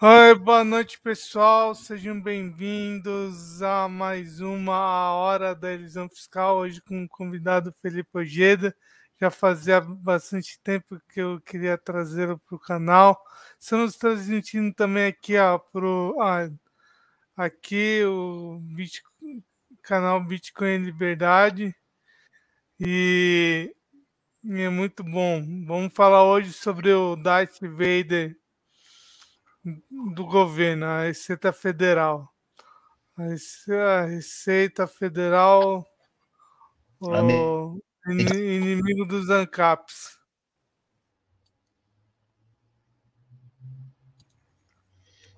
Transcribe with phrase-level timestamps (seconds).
[0.00, 1.74] Oi, boa noite, pessoal.
[1.74, 8.72] Sejam bem-vindos a mais uma Hora da Elisão Fiscal, hoje com o convidado Felipe Ojeda.
[9.20, 13.20] Já fazia bastante tempo que eu queria trazê-lo para o canal.
[13.58, 16.48] Estamos transmitindo também aqui ó, pro, ah,
[17.36, 18.62] aqui o
[19.82, 21.74] canal Bitcoin Liberdade.
[22.78, 23.74] E,
[24.44, 25.44] e é muito bom.
[25.66, 28.37] Vamos falar hoje sobre o Darth Vader
[30.14, 32.32] do governo, a Receita Federal.
[33.16, 35.84] A Receita Federal,
[37.00, 40.16] o inimigo dos ANCAPs.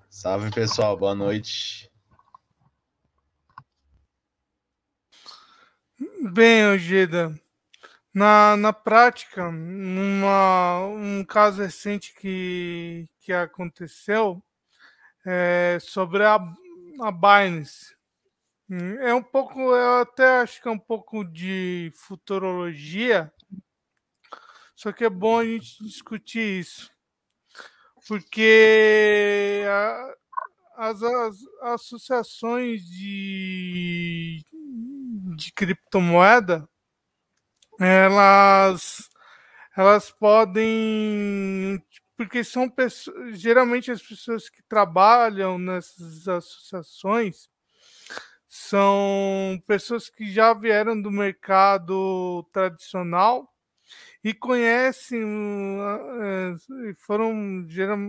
[0.09, 1.89] Salve pessoal, boa noite.
[6.31, 7.33] Bem, Ojeda,
[8.13, 14.43] na, na prática, numa, um caso recente que, que aconteceu
[15.25, 16.35] é sobre a,
[17.01, 17.95] a Binance.
[19.01, 23.31] É um pouco, eu até acho que é um pouco de futurologia,
[24.75, 26.89] só que é bom a gente discutir isso,
[28.07, 30.15] porque a,
[30.77, 34.43] as, as, associações de,
[35.35, 36.67] de criptomoeda
[37.81, 39.09] elas
[39.75, 41.83] elas podem
[42.17, 47.49] porque são pessoas, geralmente as pessoas que trabalham nessas associações
[48.47, 53.49] são pessoas que já vieram do mercado tradicional
[54.23, 55.21] e conhecem,
[56.21, 56.53] eh,
[56.97, 57.65] foram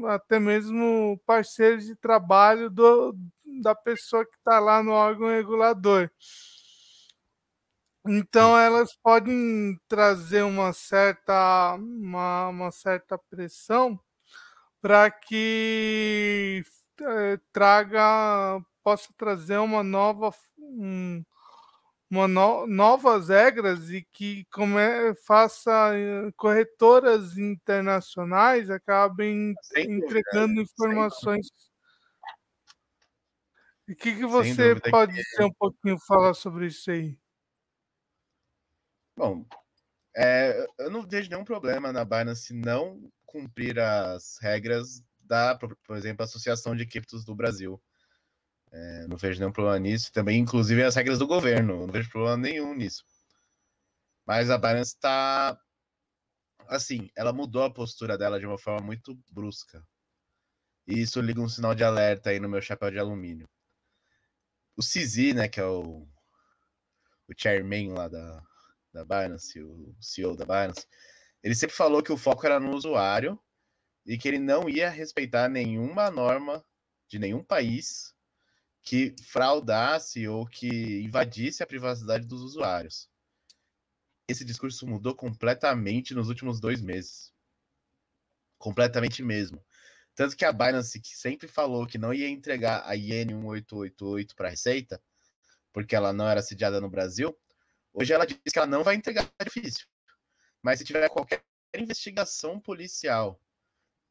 [0.09, 3.17] até mesmo parceiros de trabalho do,
[3.63, 6.11] da pessoa que está lá no órgão regulador.
[8.07, 13.99] Então elas podem trazer uma certa, uma, uma certa pressão
[14.81, 16.65] para que
[17.01, 21.25] eh, traga, possa trazer uma nova, um,
[22.11, 30.55] uma no, novas regras e que como é, faça eh, corretoras internacionais acabem Sem entregando
[30.57, 30.63] dúvida.
[30.63, 31.49] informações.
[33.89, 37.22] E o que, que você pode dizer um pouquinho falar sobre isso aí?
[39.17, 39.47] Bom,
[40.17, 46.25] é, eu não vejo nenhum problema na Binance não cumprir as regras da, por exemplo,
[46.25, 47.83] Associação de Criptos do Brasil.
[48.71, 50.13] É, não vejo nenhum problema nisso.
[50.13, 51.87] Também, inclusive, as regras do governo.
[51.87, 53.05] Não vejo problema nenhum nisso.
[54.27, 55.59] Mas a Binance está.
[56.69, 59.87] Assim, ela mudou a postura dela de uma forma muito brusca.
[60.87, 63.49] E isso liga um sinal de alerta aí no meu chapéu de alumínio.
[64.77, 66.09] O CZ, né, que é o,
[67.29, 68.43] o chairman lá da,
[68.93, 70.87] da Binance, o CEO da Binance,
[71.43, 73.39] ele sempre falou que o foco era no usuário
[74.05, 76.65] e que ele não ia respeitar nenhuma norma
[77.09, 78.15] de nenhum país
[78.83, 83.09] que fraudasse ou que invadisse a privacidade dos usuários.
[84.29, 87.33] Esse discurso mudou completamente nos últimos dois meses.
[88.59, 89.63] Completamente mesmo.
[90.15, 94.49] Tanto que a Binance, que sempre falou que não ia entregar a IN 1888 para
[94.49, 95.03] a Receita,
[95.73, 97.37] porque ela não era sediada no Brasil,
[97.93, 99.87] Hoje ela diz que ela não vai entregar difícil.
[100.63, 101.43] Mas se tiver qualquer
[101.77, 103.41] investigação policial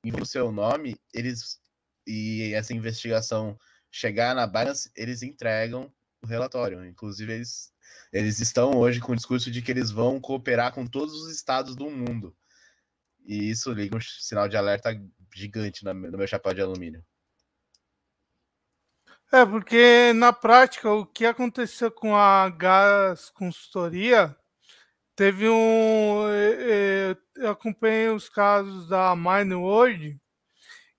[0.03, 1.59] em seu nome, eles
[2.07, 3.57] e essa investigação
[3.91, 6.85] chegar na Binance, eles entregam o relatório.
[6.85, 7.73] Inclusive, eles,
[8.11, 11.75] eles estão hoje com o discurso de que eles vão cooperar com todos os estados
[11.75, 12.35] do mundo.
[13.25, 14.99] E isso liga um sinal de alerta
[15.33, 17.05] gigante no meu chapéu de alumínio.
[19.33, 24.35] É, porque na prática o que aconteceu com a Gas Consultoria
[25.15, 26.25] teve um.
[27.35, 30.19] Eu acompanhei os casos da Mine World.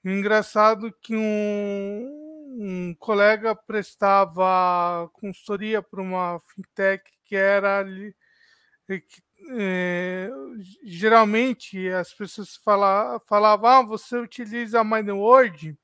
[0.04, 2.08] Engraçado que um,
[2.58, 8.14] um colega prestava consultoria para uma fintech que era ali.
[8.88, 9.22] Que,
[9.58, 10.30] é,
[10.84, 15.76] geralmente as pessoas falavam, falavam ah, você utiliza a MineWorld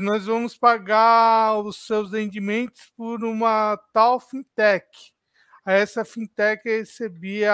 [0.00, 5.12] nós vamos pagar os seus rendimentos por uma tal fintech.
[5.66, 7.52] Essa fintech recebia,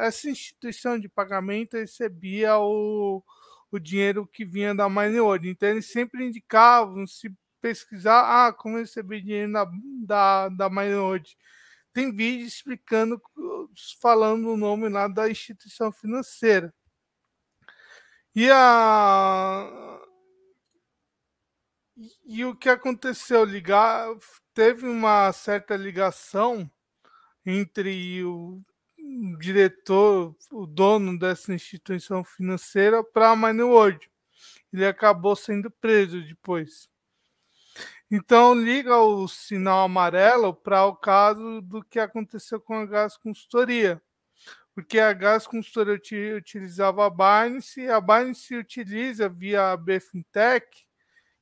[0.00, 3.22] essa instituição de pagamento recebia o,
[3.70, 5.48] o dinheiro que vinha da MineWorld.
[5.48, 9.68] Então, eles sempre indicavam, se pesquisar, ah, como receber dinheiro da,
[10.06, 10.70] da, da.
[11.92, 13.20] Tem vídeo explicando,
[14.00, 16.74] falando o nome lá da instituição financeira.
[18.34, 19.95] E a,
[22.24, 23.44] e, o que aconteceu?
[23.44, 24.08] Ligar,
[24.52, 26.70] teve uma certa ligação
[27.44, 28.62] entre o
[29.38, 34.10] diretor, o dono dessa instituição financeira, para a MineWorld.
[34.72, 36.88] ele acabou sendo preso depois.
[38.10, 44.00] Então liga o sinal amarelo para o caso do que aconteceu com a Gás Consultoria.
[44.74, 50.85] Porque a Gás Consultoria utilizava a Binance e a Binance utiliza via a Bfintech,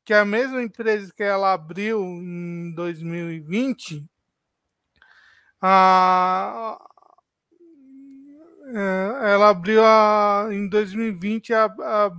[0.04, 4.04] que a mesma empresa que ela abriu em 2020,
[5.60, 6.78] a,
[8.66, 12.10] é, ela abriu a, em 2020 a, a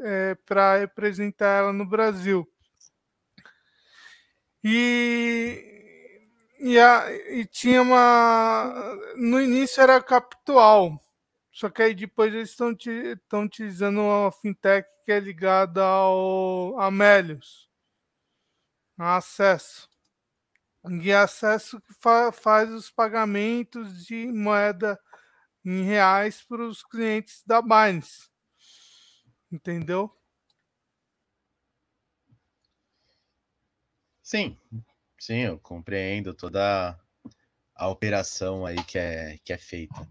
[0.00, 2.46] é, para representar ela no Brasil.
[4.64, 6.24] E,
[6.58, 8.96] e, a, e tinha uma.
[9.16, 11.00] No início era Capital,
[11.52, 17.66] só que aí depois eles estão utilizando uma fintech que é ligada ao Amélios,
[18.98, 19.88] acesso.
[21.02, 25.00] E acesso que fa, faz os pagamentos de moeda
[25.64, 28.28] em reais para os clientes da Binance.
[29.50, 30.14] Entendeu?
[34.22, 34.58] Sim,
[35.18, 37.00] sim, eu compreendo toda
[37.74, 40.06] a operação aí que é, que é feita.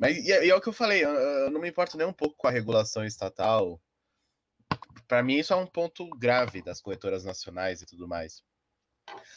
[0.00, 2.06] Mas e, é, e é o que eu falei, eu, eu, não me importo nem
[2.06, 3.78] um pouco com a regulação estatal.
[5.06, 8.42] Para mim, isso é um ponto grave das corretoras nacionais e tudo mais.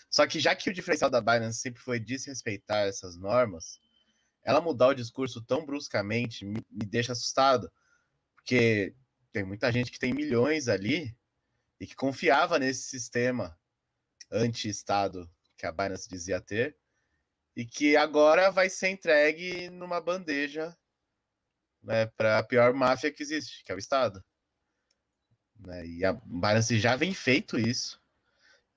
[0.10, 3.78] Só que já que o diferencial da Binance sempre foi desrespeitar essas normas,
[4.42, 7.70] ela mudar o discurso tão bruscamente me, me deixa assustado.
[8.34, 8.96] Porque
[9.34, 11.14] tem muita gente que tem milhões ali
[11.78, 13.60] e que confiava nesse sistema
[14.32, 16.78] anti-Estado que a Binance dizia ter,
[17.56, 20.76] e que agora vai ser entregue numa bandeja
[21.82, 24.24] né, para a pior máfia que existe, que é o Estado.
[25.60, 25.86] Né?
[25.86, 28.02] E a Binance já vem feito isso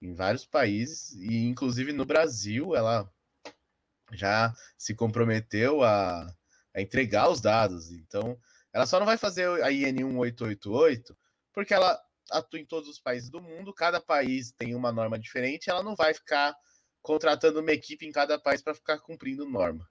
[0.03, 3.11] em vários países, e inclusive no Brasil ela
[4.13, 6.27] já se comprometeu a,
[6.75, 7.91] a entregar os dados.
[7.91, 8.39] Então,
[8.73, 11.17] ela só não vai fazer a IN 1888
[11.53, 11.99] porque ela
[12.31, 15.97] atua em todos os países do mundo, cada país tem uma norma diferente, ela não
[15.97, 16.55] vai ficar
[17.07, 19.89] contratando uma equipe em cada país para ficar cumprindo norma.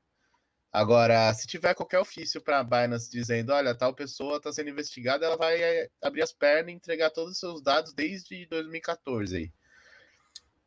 [0.70, 5.26] Agora, se tiver qualquer ofício para a Binance dizendo, olha, tal pessoa está sendo investigada,
[5.26, 9.54] ela vai eh, abrir as pernas e entregar todos os seus dados desde 2014 aí.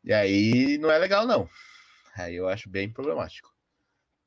[0.03, 1.47] E aí não é legal, não.
[2.17, 3.53] Aí eu acho bem problemático.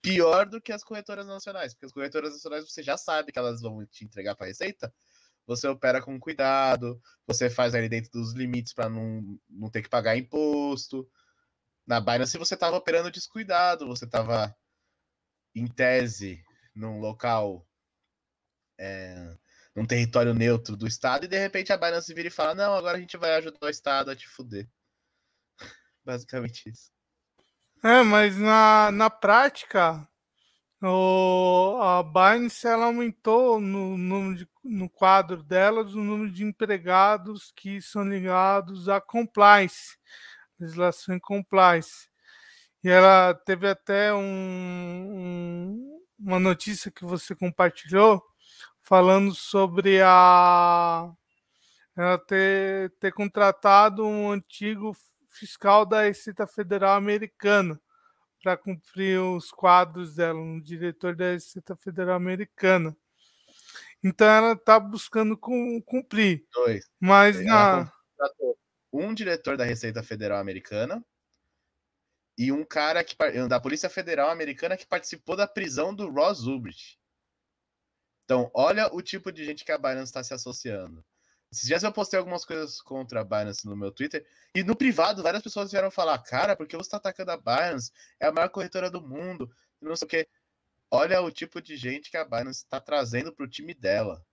[0.01, 3.61] Pior do que as corretoras nacionais, porque as corretoras nacionais você já sabe que elas
[3.61, 4.95] vão te entregar para a Receita,
[5.45, 9.89] você opera com cuidado, você faz ali dentro dos limites para não, não ter que
[9.89, 11.05] pagar imposto.
[11.87, 14.55] Na Binance você estava operando descuidado, você estava
[15.55, 16.43] em tese
[16.75, 17.67] num local,
[18.79, 19.37] é,
[19.75, 22.97] num território neutro do Estado, e de repente a Binance vira e fala: Não, agora
[22.97, 24.69] a gente vai ajudar o Estado a te fuder.
[26.05, 26.91] Basicamente isso.
[27.85, 30.09] É, mas na, na prática,
[30.81, 37.81] o, a Binance ela aumentou no, no, no quadro delas o número de empregados que
[37.81, 39.97] são ligados a compliance,
[40.63, 42.09] legislação em compliance.
[42.85, 48.23] E ela teve até um, um, uma notícia que você compartilhou
[48.83, 51.13] falando sobre a
[51.97, 54.97] ela ter, ter contratado um antigo
[55.29, 57.81] fiscal da Receita Federal Americana
[58.43, 62.97] para cumprir os quadros dela, um diretor da Receita Federal Americana.
[64.03, 66.45] Então ela está buscando cumprir.
[66.53, 66.91] Dois.
[66.99, 67.93] Mas na...
[68.93, 71.05] um diretor da Receita Federal Americana
[72.37, 73.17] e um cara que,
[73.49, 76.99] da Polícia Federal Americana que participou da prisão do Ross Ulbricht.
[78.25, 81.05] Então, olha o tipo de gente que a Binance está se associando.
[81.51, 85.23] Esses dias eu postei algumas coisas contra a Binance no meu Twitter, e no privado
[85.23, 87.93] várias pessoas vieram falar, cara, porque você está atacando a Binance?
[88.19, 90.29] É a maior corretora do mundo, não sei o quê.
[90.91, 94.25] Olha o tipo de gente que a Binance está trazendo para o time dela.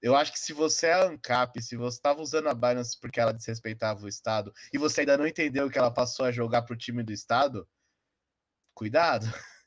[0.00, 3.32] Eu acho que se você é ANCAP, se você estava usando a Binance porque ela
[3.32, 6.78] desrespeitava o Estado, e você ainda não entendeu que ela passou a jogar para o
[6.78, 7.68] time do Estado,
[8.74, 9.26] cuidado.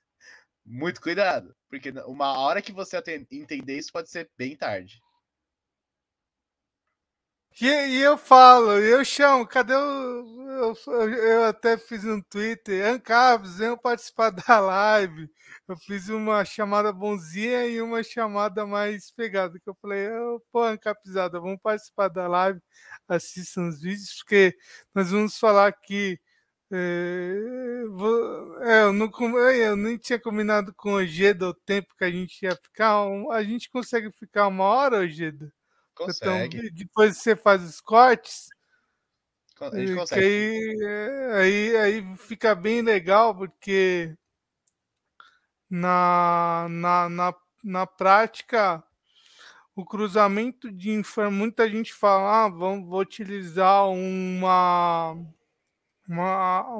[0.65, 1.55] Muito cuidado.
[1.69, 2.97] Porque uma hora que você
[3.29, 5.01] entender isso pode ser bem tarde.
[7.59, 10.41] E, e, eu falo, eu chamo, cadê o.
[10.61, 10.75] Eu,
[11.09, 15.29] eu até fiz um Twitter, Ancabs, venham participar da live.
[15.67, 19.59] Eu fiz uma chamada bonzinha e uma chamada mais pegada.
[19.59, 20.07] Que eu falei,
[20.51, 22.59] pô, Ancapizada, vamos participar da live,
[23.07, 24.55] assistam os vídeos, porque
[24.95, 26.19] nós vamos falar aqui.
[26.71, 29.11] É, vou, é, eu, não,
[29.51, 33.05] eu nem tinha combinado com o Ojeda o tempo que a gente ia ficar.
[33.31, 35.51] A gente consegue ficar uma hora, Ojeda?
[35.95, 36.57] Consegue.
[36.57, 38.49] Então, depois você faz os cortes.
[39.59, 40.25] A gente consegue.
[40.25, 44.15] Aí, aí, aí fica bem legal, porque
[45.69, 48.83] na, na, na, na prática
[49.75, 51.39] o cruzamento de informações.
[51.39, 55.15] Muita gente fala, ah, vamos, vou utilizar uma,
[56.07, 56.79] uma,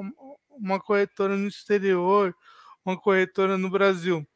[0.50, 2.34] uma corretora no exterior,
[2.84, 4.26] uma corretora no Brasil.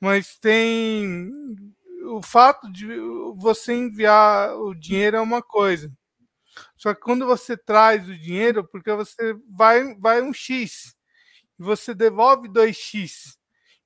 [0.00, 1.30] Mas tem
[2.16, 2.86] o fato de
[3.36, 5.92] você enviar o dinheiro é uma coisa.
[6.76, 10.94] Só que quando você traz o dinheiro, porque você vai, vai um X,
[11.58, 13.36] e você devolve 2x.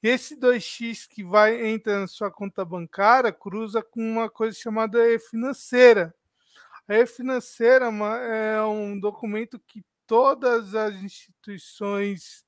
[0.02, 4.98] E esse 2x que vai entra na sua conta bancária cruza com uma coisa chamada
[5.12, 6.14] e-financeira.
[6.88, 12.44] A e-financeira é, é um documento que todas as instituições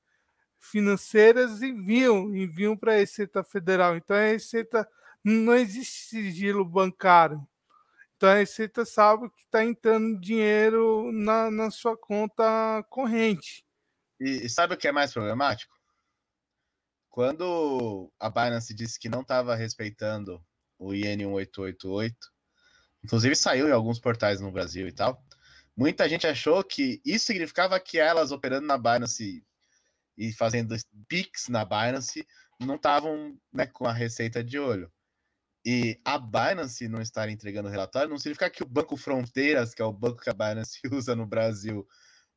[0.59, 3.95] financeiras enviam, enviam para a Receita Federal.
[3.95, 4.87] Então, a Receita
[5.25, 7.45] não existe sigilo bancário.
[8.15, 13.65] Então, a Receita sabe que está entrando dinheiro na, na sua conta corrente.
[14.19, 15.73] E, e sabe o que é mais problemático?
[17.09, 20.43] Quando a Binance disse que não estava respeitando
[20.77, 22.15] o IN 1888,
[23.03, 25.23] inclusive saiu em alguns portais no Brasil e tal,
[25.75, 29.43] muita gente achou que isso significava que elas operando na Binance
[30.17, 30.75] e fazendo
[31.07, 32.25] PIX na Binance
[32.59, 34.91] não estavam né, com a receita de olho.
[35.65, 39.85] E a Binance não estar entregando relatório não significa que o Banco Fronteiras, que é
[39.85, 41.87] o banco que a Binance usa no Brasil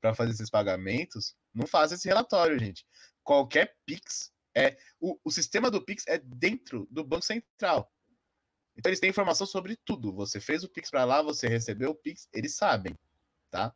[0.01, 2.87] para fazer esses pagamentos, não faz esse relatório, gente.
[3.23, 4.79] Qualquer Pix é.
[4.99, 7.93] O, o sistema do Pix é dentro do Banco Central.
[8.75, 10.15] Então eles têm informação sobre tudo.
[10.15, 12.97] Você fez o Pix para lá, você recebeu o Pix, eles sabem,
[13.51, 13.75] tá?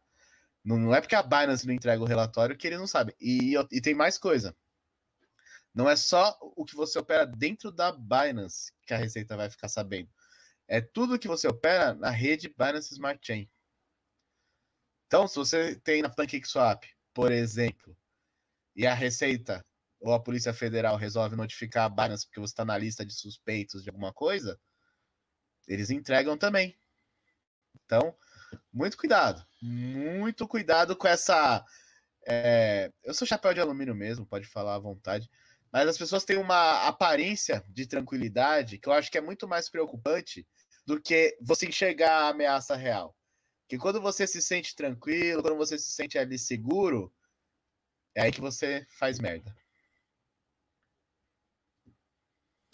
[0.64, 3.14] Não, não é porque a Binance não entrega o relatório que eles não sabem.
[3.20, 4.56] E, e tem mais coisa.
[5.74, 9.68] Não é só o que você opera dentro da Binance que a Receita vai ficar
[9.68, 10.10] sabendo.
[10.68, 13.50] É tudo que você opera na rede Binance Smart Chain.
[15.06, 17.96] Então, se você tem na PancakeSwap, por exemplo,
[18.74, 19.64] e a Receita
[20.00, 23.82] ou a Polícia Federal resolve notificar a Binance porque você está na lista de suspeitos
[23.82, 24.58] de alguma coisa,
[25.68, 26.76] eles entregam também.
[27.84, 28.16] Então,
[28.72, 29.46] muito cuidado.
[29.60, 31.64] Muito cuidado com essa.
[32.26, 32.90] É...
[33.02, 35.30] Eu sou chapéu de alumínio mesmo, pode falar à vontade.
[35.72, 39.70] Mas as pessoas têm uma aparência de tranquilidade que eu acho que é muito mais
[39.70, 40.46] preocupante
[40.86, 43.16] do que você enxergar a ameaça real
[43.72, 47.10] que quando você se sente tranquilo, quando você se sente ali seguro,
[48.14, 49.56] é aí que você faz merda.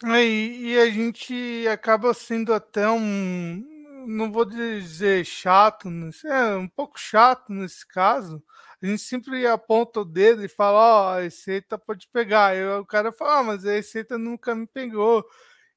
[0.03, 3.63] É, e a gente acaba sendo até um,
[4.07, 5.87] não vou dizer chato,
[6.25, 8.43] é um pouco chato nesse caso.
[8.81, 12.47] A gente sempre aponta o dedo e fala, ó, oh, a receita pode pegar.
[12.47, 15.25] Aí o cara fala, ah, mas a receita nunca me pegou.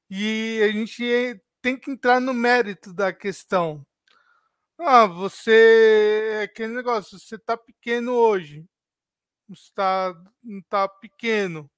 [0.09, 3.85] E a gente tem que entrar no mérito da questão.
[4.77, 6.41] Ah, você.
[6.43, 8.65] Aquele negócio, você tá pequeno hoje.
[9.49, 11.69] Você tá, não tá pequeno.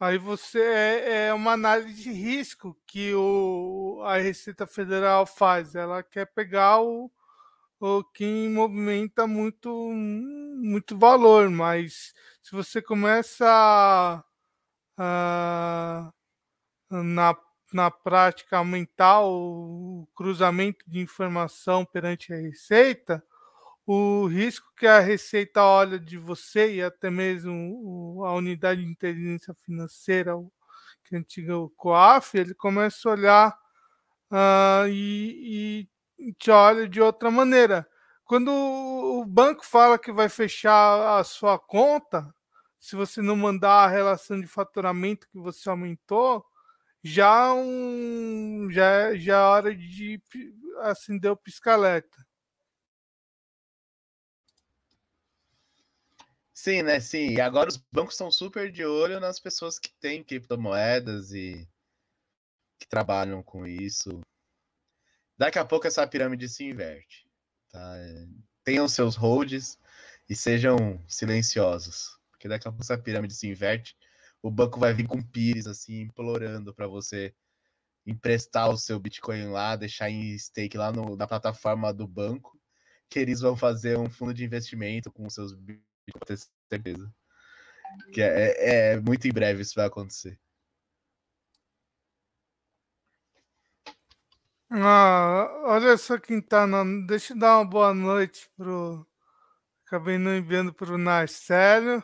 [0.00, 5.74] Aí você é, é uma análise de risco que o, a Receita Federal faz.
[5.74, 7.10] Ela quer pegar o,
[7.86, 14.24] o quem movimenta muito, muito valor, mas se você começa
[16.90, 17.36] na
[17.72, 23.20] na prática aumentar o cruzamento de informação perante a Receita,
[23.86, 29.52] o risco que a Receita olha de você e até mesmo a unidade de inteligência
[29.64, 30.34] financeira,
[31.04, 33.58] que é antiga COAF, ele começa a olhar
[34.30, 35.93] uh, e, e
[36.38, 37.88] te olha de outra maneira.
[38.24, 42.34] Quando o banco fala que vai fechar a sua conta,
[42.78, 46.44] se você não mandar a relação de faturamento que você aumentou,
[47.02, 50.20] já um já já é hora de
[50.80, 52.24] acender o pisca-alerta.
[56.52, 56.98] Sim, né?
[57.00, 57.30] Sim.
[57.34, 61.68] E agora os bancos estão super de olho nas pessoas que têm criptomoedas e
[62.78, 64.20] que trabalham com isso.
[65.36, 67.26] Daqui a pouco essa pirâmide se inverte.
[67.70, 67.94] Tá?
[68.62, 69.78] Tenham seus holds
[70.28, 72.18] e sejam silenciosos.
[72.30, 73.96] Porque daqui a pouco essa pirâmide se inverte
[74.44, 77.34] o banco vai vir com pires assim, implorando para você
[78.04, 82.60] emprestar o seu Bitcoin lá, deixar em stake lá no, na plataforma do banco,
[83.08, 86.36] que eles vão fazer um fundo de investimento com seus Bitcoin,
[86.70, 87.10] certeza.
[88.12, 90.38] Que é, é, é muito em breve isso vai acontecer.
[94.70, 96.66] Ah, olha só quem tá.
[96.66, 96.84] Na...
[97.06, 99.06] Deixa eu dar uma boa noite pro.
[99.86, 102.02] Acabei não enviando pro Narcélio.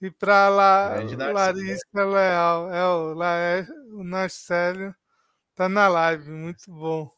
[0.00, 0.96] E para lá,
[1.32, 4.94] Larissa Leal, é o, lá é, o Narcélio
[5.54, 7.10] tá na live, muito bom.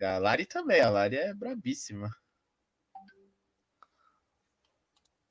[0.00, 2.08] A Lari também, a Lari é brabíssima.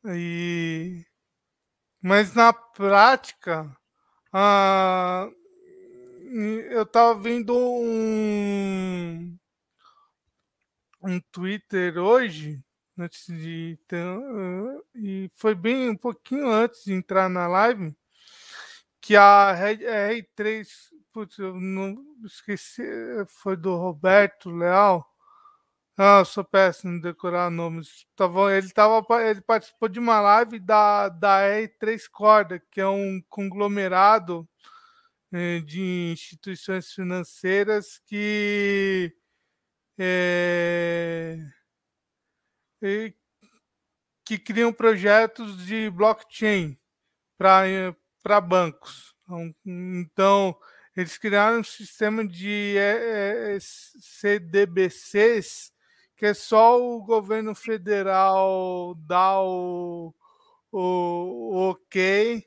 [0.05, 1.05] E...
[2.01, 3.73] Mas na prática,
[4.33, 5.29] ah,
[6.71, 9.37] eu tava vendo um,
[11.01, 12.61] um Twitter hoje,
[12.97, 13.79] antes de
[14.95, 17.95] e foi bem um pouquinho antes de entrar na live,
[18.99, 20.67] que a R3,
[21.13, 22.83] putz, eu não esqueci,
[23.27, 25.05] foi do Roberto Leal.
[25.97, 28.05] Ah, eu sou péssimo em decorar nomes.
[28.15, 33.21] Tava, ele, tava, ele participou de uma live da, da R3 Corda, que é um
[33.29, 34.47] conglomerado
[35.65, 39.13] de instituições financeiras que
[39.99, 41.37] é,
[44.23, 46.77] que criam projetos de blockchain
[47.37, 49.15] para bancos.
[49.25, 50.57] Então, então,
[50.95, 52.75] eles criaram um sistema de
[53.99, 55.71] CDBCs
[56.15, 60.13] que é só o governo federal dar o,
[60.71, 62.46] o, o ok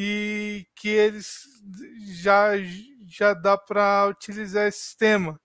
[0.00, 1.42] e que eles
[2.22, 2.52] já,
[3.08, 5.40] já dá para utilizar esse sistema.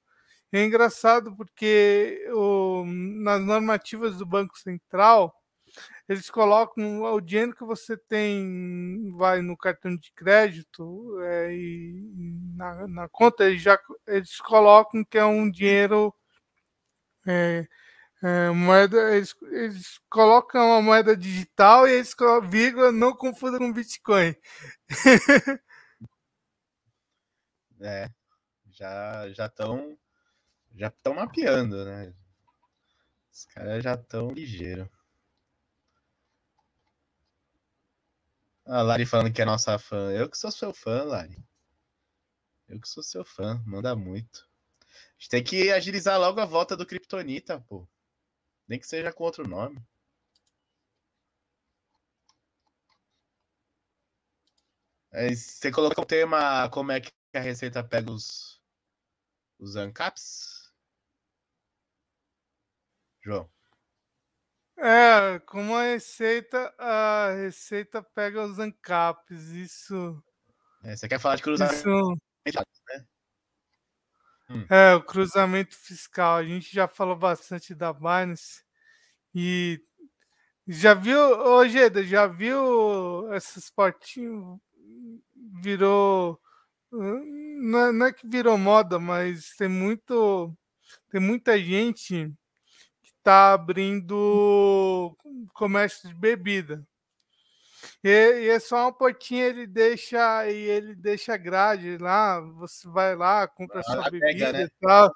[0.51, 5.33] É engraçado porque o, nas normativas do Banco Central,
[6.07, 12.11] eles colocam o dinheiro que você tem, vai no cartão de crédito é, e
[12.55, 16.13] na, na, conta, eles, já, eles colocam que é um dinheiro.
[17.25, 17.65] É,
[18.23, 23.73] é, moeda, eles, eles, colocam uma moeda digital e eles colocam vírgula, não confunda com
[23.73, 24.33] Bitcoin.
[27.81, 28.09] é,
[28.71, 29.97] já já estão
[30.73, 32.13] já estão mapeando, né?
[33.31, 34.89] Os caras já estão ligeiro.
[38.65, 40.11] A Lari falando que é nossa fã.
[40.11, 41.37] Eu que sou seu fã, Lari.
[42.69, 43.61] Eu que sou seu fã.
[43.65, 44.47] Manda muito.
[44.89, 47.87] A gente tem que agilizar logo a volta do Kryptonita, pô.
[48.67, 49.81] Nem que seja com outro nome.
[55.11, 58.59] É, você colocou o tema como é que a Receita pega os,
[59.59, 60.73] os ANCAPs?
[63.21, 63.49] João?
[64.77, 70.21] É, como a receita, a receita pega os ANCAPs, isso.
[70.83, 71.77] É, você quer falar de cruzamento?
[71.77, 72.59] Isso...
[72.89, 73.07] Né?
[74.53, 74.65] Hum.
[74.69, 76.37] É, o cruzamento fiscal.
[76.37, 78.63] A gente já falou bastante da Binance
[79.33, 79.81] e
[80.67, 84.59] já viu, ô Geda, já viu essas portinhas?
[85.61, 86.39] Virou.
[86.91, 90.55] Não é, não é que virou moda, mas tem muito.
[91.09, 92.31] Tem muita gente
[93.23, 95.15] está abrindo
[95.53, 96.85] comércio de bebida.
[98.03, 103.15] E, e, é só uma portinha, ele deixa e ele deixa grade lá, você vai
[103.15, 104.63] lá, compra a sua bebida adega, né?
[104.65, 105.15] e tal,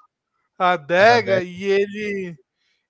[0.58, 2.36] a adega, e ele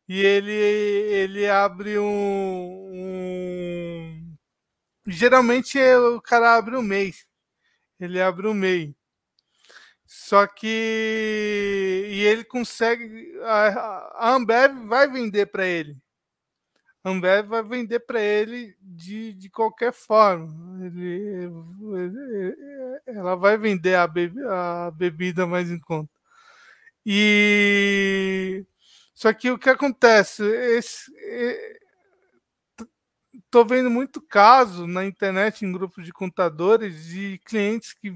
[0.08, 4.36] e ele ele abre um, um,
[5.06, 7.26] geralmente o cara abre um mês.
[8.00, 8.94] Ele abre um mês.
[10.06, 10.66] Só que.
[12.10, 13.32] E ele consegue.
[13.44, 15.96] A, Ambev vai vender para ele.
[17.08, 20.48] Ambev vai vender para ele de, de qualquer forma.
[20.84, 21.50] Ele,
[21.94, 22.56] ele,
[23.06, 26.10] ela vai vender a, bebi, a bebida mais em conta.
[27.04, 28.64] E.
[29.14, 30.44] Só que o que acontece?
[30.44, 31.10] Esse,
[33.48, 38.14] Estou vendo muito caso na internet, em grupos de contadores, de clientes que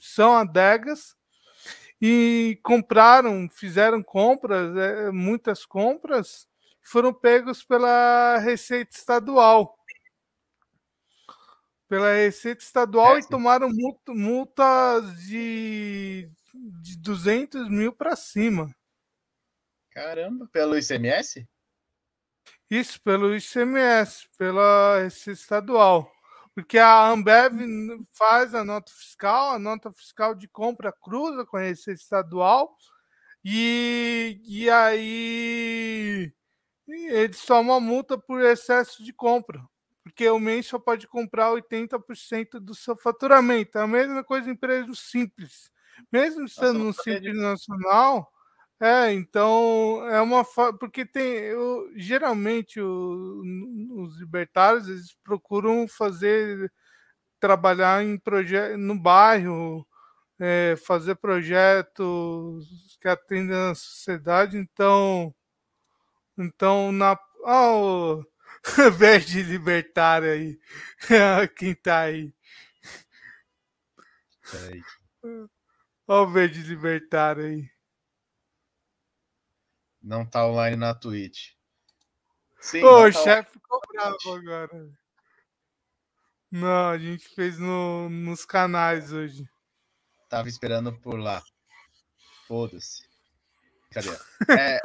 [0.00, 1.14] são adegas
[2.00, 6.48] e compraram, fizeram compras, é, muitas compras,
[6.82, 9.76] foram pegos pela Receita Estadual.
[11.88, 13.68] Pela Receita Estadual é, e tomaram
[14.08, 16.30] multas de,
[16.82, 18.74] de 200 mil para cima.
[19.90, 21.48] Caramba, pelo ICMS?
[22.70, 26.12] Isso, pelo ICMS, pela Receita Estadual
[26.54, 27.58] porque a Ambev
[28.12, 32.76] faz a nota fiscal, a nota fiscal de compra cruza com a Receita Estadual,
[33.44, 36.32] e, e aí
[36.92, 39.62] eles tomam a multa por excesso de compra,
[40.02, 43.78] porque o mês só pode comprar 80% do seu faturamento.
[43.78, 45.70] É a mesma coisa em empresa simples.
[46.10, 48.30] Mesmo estando no Simples Nacional,
[48.80, 50.42] é, então é uma
[50.78, 53.42] porque tem eu, geralmente o,
[53.96, 56.72] os libertários eles procuram fazer
[57.38, 59.86] trabalhar em projeto no bairro,
[60.38, 65.34] é, fazer projetos que atendem a sociedade, então
[66.40, 68.24] então na ah, o
[68.96, 70.60] verde libertário aí,
[71.56, 72.32] quem tá aí?
[76.06, 77.80] Olha o verde libertário aí
[80.02, 81.52] não tá online na Twitch.
[82.60, 84.90] Sim, Ô, o tá chefe ficou bravo agora.
[86.50, 89.48] Não, a gente fez no, nos canais hoje.
[90.28, 91.42] tava esperando por lá.
[92.46, 93.08] Foda-se.
[93.90, 94.08] Cadê?
[94.58, 94.80] É,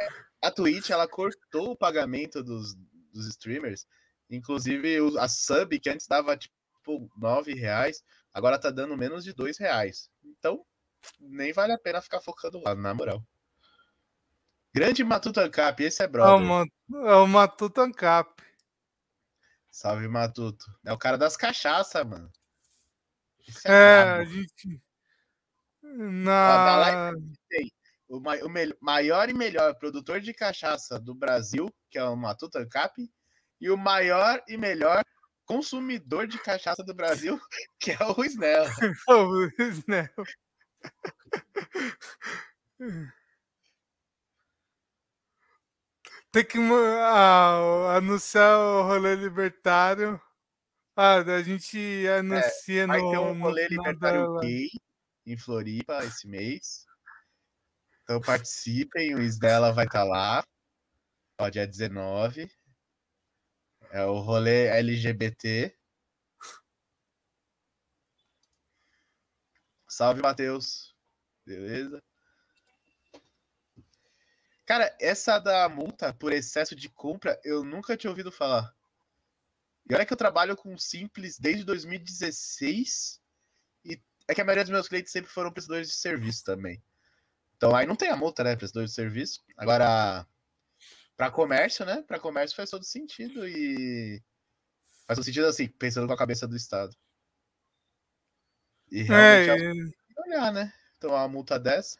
[0.45, 2.75] a Twitch, ela cortou o dos,
[3.11, 3.85] dos streamers.
[4.29, 8.03] Inclusive, a sub, que antes dava tipo 9 reais,
[8.33, 10.09] agora tá dando menos de 2 reais.
[10.23, 10.65] Então,
[11.19, 13.23] nem vale a pena ficar focando lá, na moral.
[14.73, 16.67] Grande Matuto Ancap, esse é brother.
[16.93, 18.43] É o Matuto Ancap.
[19.71, 20.65] Salve, Matuto.
[20.85, 22.31] É o cara das cachaças, mano.
[23.65, 24.81] é, é a gente.
[25.81, 27.11] Na...
[28.07, 32.93] o, o maior e melhor produtor de cachaça do Brasil, que é o Matuto Ancap,
[33.59, 35.03] e o maior e melhor
[35.45, 37.39] consumidor de cachaça do Brasil,
[37.79, 38.65] que é o Snell.
[39.09, 40.09] o Snell.
[46.31, 46.57] Tem que
[46.99, 50.19] ah, anunciar o rolê libertário.
[50.95, 53.11] Ah, a gente anuncia é, vai no.
[53.11, 54.69] Vai ter um rolê libertário gay
[55.25, 56.85] em Floripa esse mês.
[58.05, 60.47] Então participem, o Isdela vai estar tá lá.
[61.39, 62.47] Ó, dia 19.
[63.89, 65.75] É o rolê LGBT.
[69.89, 70.95] Salve, Matheus.
[71.43, 72.03] Beleza?
[74.67, 78.71] Cara, essa da multa por excesso de compra, eu nunca tinha ouvido falar.
[79.89, 83.19] E olha que eu trabalho com Simples desde 2016.
[83.83, 86.83] E é que a maioria dos meus clientes sempre foram prestadores de serviço também.
[87.65, 88.55] Então aí não tem a multa, né?
[88.55, 89.43] Prestador de serviço.
[89.57, 90.25] Agora,
[91.17, 92.03] para comércio, né?
[92.03, 94.21] Para comércio faz todo sentido e
[95.07, 96.95] faz todo sentido assim, pensando com a cabeça do Estado.
[98.91, 100.27] E realmente é, é...
[100.27, 100.71] olhar, né?
[100.97, 101.97] Então uma multa dessa.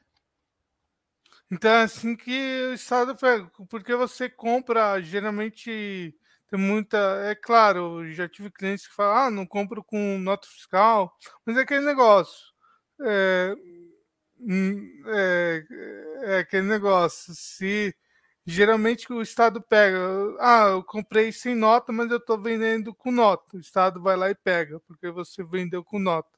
[1.49, 6.15] Então é assim que o Estado pega, porque você compra, geralmente
[6.47, 6.97] tem muita.
[7.23, 11.11] É claro, já tive clientes que falam, ah, não compro com nota fiscal,
[11.43, 12.53] mas é aquele negócio.
[13.01, 13.55] É,
[15.07, 15.65] é,
[16.23, 17.33] é aquele negócio.
[17.35, 17.95] Se
[18.45, 19.97] geralmente o Estado pega,
[20.39, 23.57] ah, eu comprei sem nota, mas eu estou vendendo com nota.
[23.57, 26.29] O Estado vai lá e pega, porque você vendeu com nota.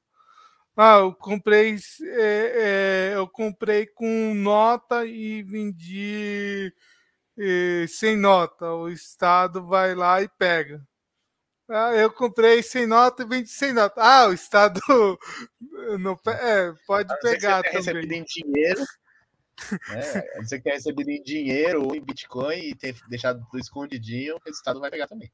[0.76, 6.72] Ah, eu comprei, é, é, eu comprei com nota e vendi
[7.38, 8.74] é, sem nota.
[8.74, 10.86] O Estado vai lá e pega.
[11.70, 14.02] Ah, eu comprei sem nota e vendi sem nota.
[14.02, 14.80] Ah, o Estado
[16.00, 17.74] não, é, pode pegar você também.
[17.74, 18.86] Recebido em dinheiro, né?
[20.48, 24.90] Você quer receber em dinheiro ou em Bitcoin e ter deixado escondidinho, o Estado vai
[24.90, 25.32] pegar também.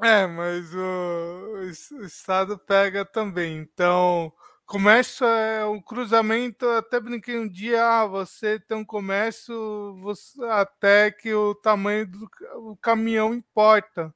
[0.00, 3.58] É, mas o, o Estado pega também.
[3.58, 4.32] Então,
[4.66, 6.68] comércio é um cruzamento.
[6.68, 12.28] Até brinquei um dia, ah, você tem um comércio você, até que o tamanho do
[12.56, 14.14] o caminhão importa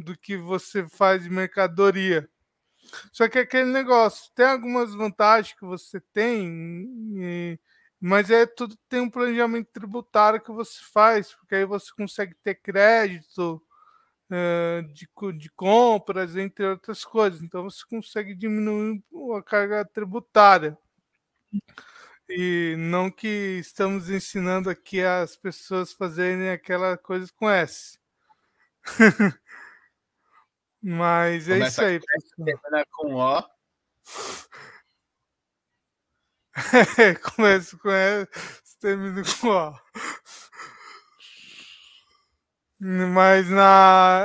[0.00, 2.28] do que você faz de mercadoria.
[3.12, 6.86] Só que aquele negócio tem algumas vantagens que você tem,
[7.16, 7.58] e,
[8.00, 12.56] mas é tudo tem um planejamento tributário que você faz, porque aí você consegue ter
[12.56, 13.62] crédito
[14.94, 15.08] de,
[15.38, 17.42] de compras, entre outras coisas.
[17.42, 19.02] Então você consegue diminuir
[19.36, 20.78] a carga tributária.
[22.28, 27.98] E não que estamos ensinando aqui as pessoas fazerem aquela coisa com S.
[30.82, 32.84] Mas é Começa isso aí, pessoal.
[32.92, 33.42] Com O.
[37.36, 38.28] Começa com S,
[38.80, 39.74] termina com O.
[42.80, 44.22] Mas na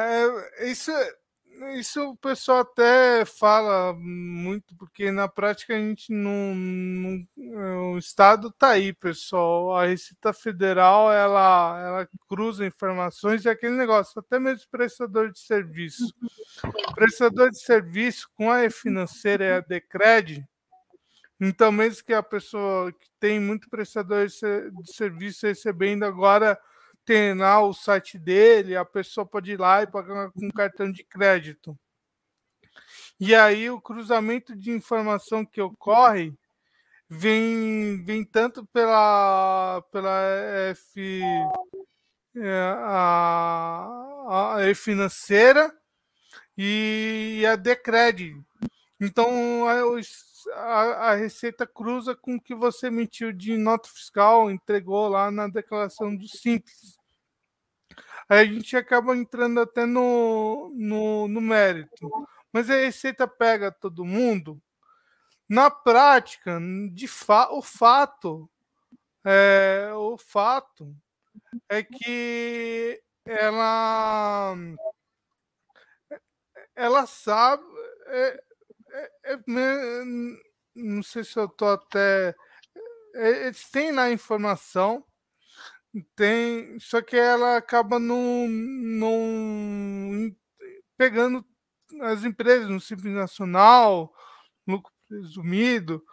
[0.60, 0.92] é, isso
[1.78, 8.52] isso o pessoal até fala muito porque na prática a gente não, não o estado
[8.52, 9.76] tá aí, pessoal.
[9.76, 16.14] A Receita Federal ela ela cruza informações e aquele negócio, até mesmo prestador de serviço.
[16.94, 20.46] prestador de serviço com a financeira e a Decred,
[21.40, 26.60] então mesmo que a pessoa que tem muito prestador de serviço recebendo agora
[27.06, 31.04] tem lá o site dele, a pessoa pode ir lá e pagar com cartão de
[31.04, 31.78] crédito.
[33.20, 36.34] E aí o cruzamento de informação que ocorre
[37.10, 40.20] vem, vem tanto pela, pela
[40.72, 41.22] F,
[42.36, 45.74] é, a, a financeira
[46.58, 48.36] e a Decred.
[49.00, 49.76] Então a,
[50.54, 55.48] a, a, Receita cruza com o que você emitiu de nota fiscal, entregou lá na
[55.48, 56.98] declaração do Simples.
[58.28, 62.10] Aí a gente acaba entrando até no, no, no mérito.
[62.52, 64.62] Mas a Receita pega todo mundo.
[65.48, 66.60] Na prática,
[66.92, 68.50] de fa o fato
[69.24, 70.96] é, o fato
[71.68, 74.56] é que ela
[76.76, 77.64] ela sabe
[78.08, 78.44] é,
[79.24, 80.04] é, é,
[80.76, 82.36] não sei se eu tô até.
[83.16, 85.06] É, eles têm na informação,
[86.16, 90.36] tem, só que ela acaba não, não
[90.98, 91.46] pegando
[92.02, 94.14] as empresas no Simples Nacional,
[94.68, 96.04] lucro presumido,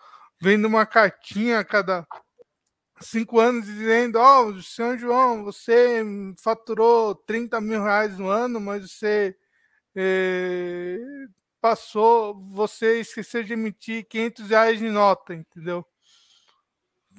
[0.41, 2.07] vendo uma cartinha a cada
[3.01, 6.05] cinco anos dizendo: Ó, oh, senhor João, você
[6.43, 9.37] faturou 30 mil reais no ano, mas você
[9.97, 10.99] eh,
[11.63, 15.87] passou, você esqueceu de emitir 500 reais de nota, entendeu?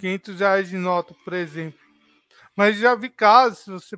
[0.01, 1.79] 500 reais de nota, por exemplo.
[2.53, 3.97] Mas já vi casos, você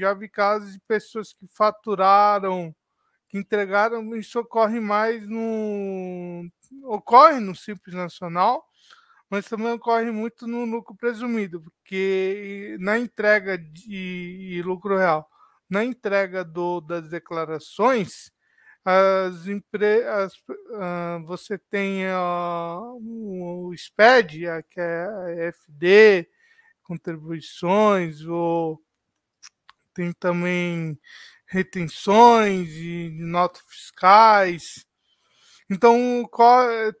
[0.00, 2.74] já vi casos de pessoas que faturaram,
[3.28, 6.48] que entregaram, isso ocorre mais no
[6.84, 8.66] ocorre no Simples Nacional,
[9.28, 15.28] mas também ocorre muito no lucro presumido, porque na entrega de lucro real,
[15.68, 18.32] na entrega do, das declarações,
[18.90, 26.26] as uh, você tem uh, o SPED, que é FD,
[26.82, 28.82] contribuições, ou
[29.92, 30.98] tem também
[31.46, 34.86] retenções de notas fiscais.
[35.70, 36.26] Então,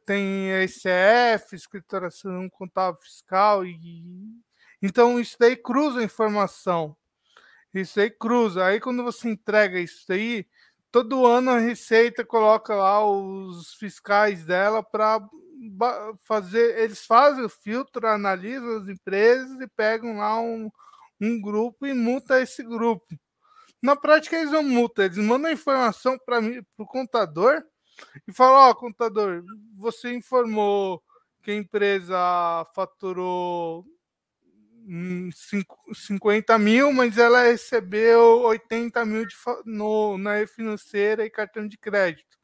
[0.04, 4.04] tem ECF, escrituração contábil fiscal, e
[4.82, 6.94] então isso daí cruza a informação.
[7.72, 8.64] Isso aí cruza.
[8.66, 10.46] Aí quando você entrega isso aí,
[10.90, 15.20] todo ano a Receita coloca lá os fiscais dela para
[16.24, 20.70] fazer, eles fazem o filtro, analisam as empresas e pegam lá um,
[21.20, 23.06] um grupo e multa esse grupo.
[23.82, 26.40] Na prática, eles não multam, eles mandam a informação para
[26.76, 27.62] o contador
[28.26, 29.44] e falam: Ó, oh, contador,
[29.76, 31.02] você informou
[31.42, 32.16] que a empresa
[32.74, 33.84] faturou
[35.94, 39.34] 50 mil, mas ela recebeu 80 mil de,
[39.66, 42.38] no, na financeira e cartão de crédito.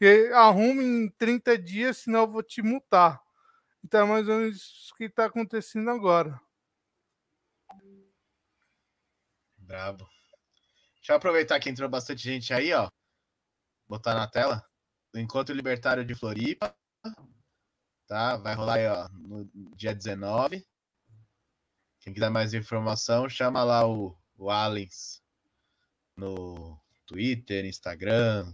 [0.00, 3.20] E arrume em 30 dias, senão eu vou te multar.
[3.84, 6.40] Então é mais ou menos isso que está acontecendo agora.
[9.56, 10.08] Bravo.
[10.96, 12.88] Deixa eu aproveitar que entrou bastante gente aí, ó.
[13.88, 14.64] Botar na tela.
[15.12, 16.74] Do Encontro Libertário de Floripa.
[18.06, 18.36] Tá?
[18.36, 20.64] Vai rolar aí, ó, no dia 19.
[22.02, 25.22] Quem quiser mais informação, chama lá o, o Alens
[26.16, 28.52] no Twitter, Instagram,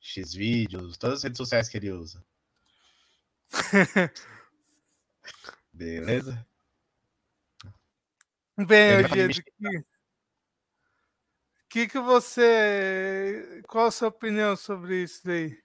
[0.00, 2.24] Xvideos, todas as redes sociais que ele usa.
[5.72, 6.46] Beleza?
[8.56, 9.84] Bem, Eugênio, que,
[11.68, 13.62] que que você.
[13.66, 15.60] Qual a sua opinião sobre isso daí?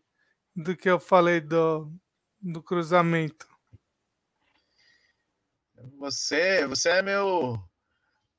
[0.56, 1.91] Do que eu falei do,
[2.41, 3.53] do cruzamento?
[6.00, 7.60] Você, você é meu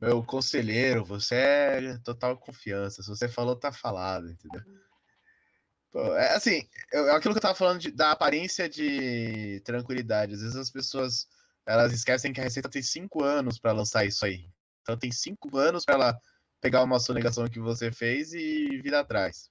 [0.01, 3.03] meu conselheiro, você é total confiança.
[3.03, 4.61] Se você falou, tá falado, entendeu?
[6.17, 10.35] É assim, é aquilo que eu tava falando de, da aparência de tranquilidade.
[10.35, 11.29] Às vezes as pessoas
[11.67, 14.51] elas esquecem que a Receita tem cinco anos para lançar isso aí.
[14.83, 16.21] Então tem cinco anos para ela
[16.61, 19.51] pegar uma sonegação que você fez e vir atrás.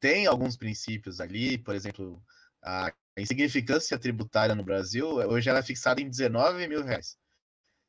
[0.00, 2.22] Tem alguns princípios ali, por exemplo,
[2.62, 7.16] a insignificância tributária no Brasil, hoje ela é fixada em 19 mil reais.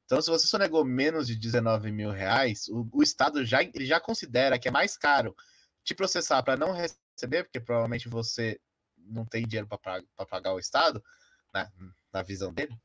[0.05, 3.99] Então, se você sonegou menos de 19 mil reais, o, o Estado já, ele já
[3.99, 5.35] considera que é mais caro
[5.83, 8.59] te processar para não receber, porque provavelmente você
[8.97, 11.03] não tem dinheiro para pagar o Estado,
[11.53, 11.71] na,
[12.13, 12.77] na visão dele,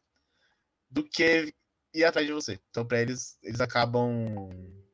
[0.88, 1.52] do que
[1.92, 2.60] ir atrás de você.
[2.70, 4.48] Então, para eles, eles acabam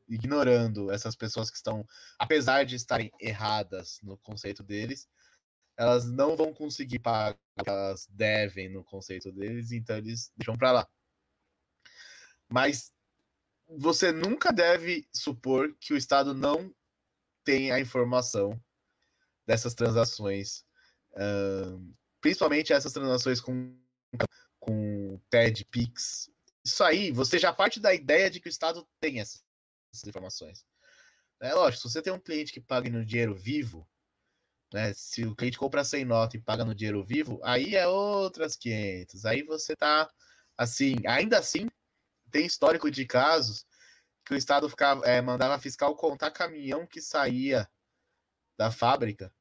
[0.08, 1.86] ignorando essas pessoas que estão,
[2.18, 5.08] apesar de estarem erradas no conceito deles,
[5.76, 10.56] elas não vão conseguir pagar o que elas devem no conceito deles, então eles deixam
[10.56, 10.88] para lá.
[12.48, 12.92] Mas
[13.68, 16.74] você nunca deve supor que o Estado não
[17.44, 18.60] tem a informação
[19.46, 20.64] dessas transações,
[22.20, 23.78] principalmente essas transações com,
[24.58, 26.30] com TED, PIX.
[26.64, 29.44] Isso aí, você já parte da ideia de que o Estado tem essas,
[29.92, 30.64] essas informações.
[31.40, 33.86] É lógico, se você tem um cliente que paga no dinheiro vivo,
[34.72, 38.56] né, se o cliente compra sem nota e paga no dinheiro vivo, aí é outras
[38.56, 39.24] 500.
[39.24, 40.10] Aí você tá
[40.56, 41.68] assim, ainda assim,
[42.30, 43.64] tem histórico de casos
[44.24, 47.68] que o Estado ficava, é, mandava fiscal contar caminhão que saía
[48.58, 49.32] da fábrica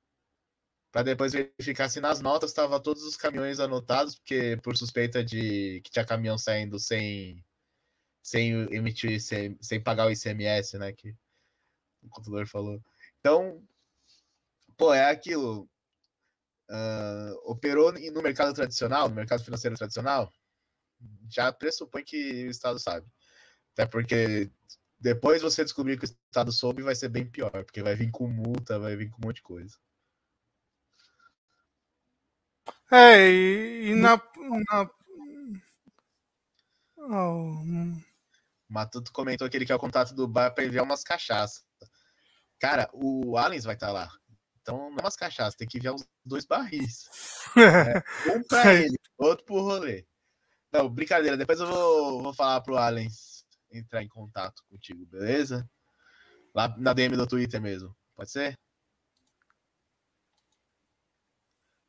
[0.91, 5.81] para depois verificar se nas notas estavam todos os caminhões anotados, porque por suspeita de
[5.81, 7.43] que tinha caminhão saindo sem
[8.23, 11.13] sem emitir sem, sem pagar o ICMS, né, que
[12.01, 12.81] o contador falou.
[13.19, 13.61] Então,
[14.77, 15.69] pô, é aquilo.
[16.69, 20.33] Uh, operou no mercado tradicional, no mercado financeiro tradicional,
[21.29, 23.07] já pressupõe que o Estado sabe.
[23.73, 24.49] Até porque
[24.99, 28.27] depois você descobrir que o Estado soube, vai ser bem pior, porque vai vir com
[28.27, 29.77] multa, vai vir com um monte de coisa.
[32.91, 34.17] É, e, e na.
[34.69, 34.89] na...
[36.97, 37.53] Oh.
[38.67, 41.63] Matuto comentou que ele quer o contato do bar para enviar umas cachaças.
[42.59, 44.11] Cara, o Allens vai estar tá lá.
[44.65, 47.07] Então, não é umas cachaças, tem que enviar uns dois barris.
[47.55, 48.01] né?
[48.35, 50.07] Um para ele, outro pro rolê.
[50.73, 51.37] Não, brincadeira.
[51.37, 55.69] Depois eu vou, vou falar pro Allens entrar em contato contigo, beleza?
[56.51, 57.95] Lá na DM do Twitter mesmo.
[58.15, 58.57] Pode ser?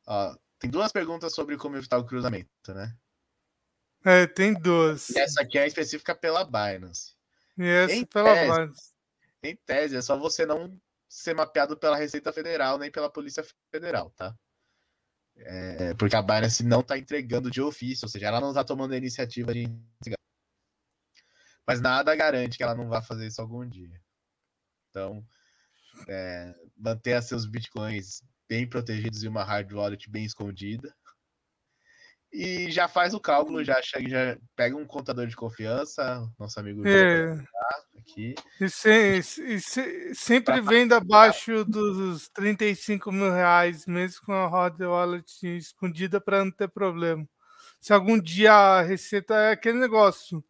[0.05, 2.95] Ó, tem duas perguntas sobre como evitar o cruzamento, né?
[4.05, 5.09] É, tem duas.
[5.09, 7.15] E essa aqui é específica pela Binance.
[7.57, 8.93] E essa em pela tese, Binance.
[9.41, 14.11] Em tese, é só você não ser mapeado pela Receita Federal nem pela Polícia Federal,
[14.11, 14.35] tá?
[15.39, 18.93] É, porque a Binance não está entregando de ofício, ou seja, ela não está tomando
[18.93, 20.17] a iniciativa de entregar.
[21.65, 24.01] Mas nada garante que ela não vá fazer isso algum dia.
[24.89, 25.23] Então,
[26.07, 30.95] é, mantenha seus bitcoins bem protegidos em uma hard wallet bem escondida.
[32.31, 36.85] E já faz o cálculo, já chega, já pega um contador de confiança, nosso amigo
[36.85, 37.35] é.
[37.97, 38.35] Aqui.
[38.59, 44.81] E, se, e se, sempre vendo abaixo dos 35 mil reais, mesmo com a hard
[44.81, 47.27] wallet escondida para não ter problema.
[47.79, 50.43] Se algum dia a receita é aquele negócio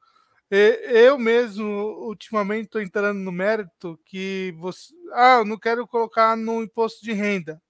[0.49, 1.65] eu mesmo,
[2.07, 4.93] ultimamente, estou entrando no mérito que você.
[5.13, 7.61] Ah, eu não quero colocar no imposto de renda.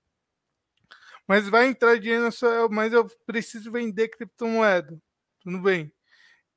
[1.27, 2.29] Mas vai entrar dinheiro,
[2.69, 4.97] mas eu preciso vender criptomoeda.
[5.41, 5.91] Tudo bem.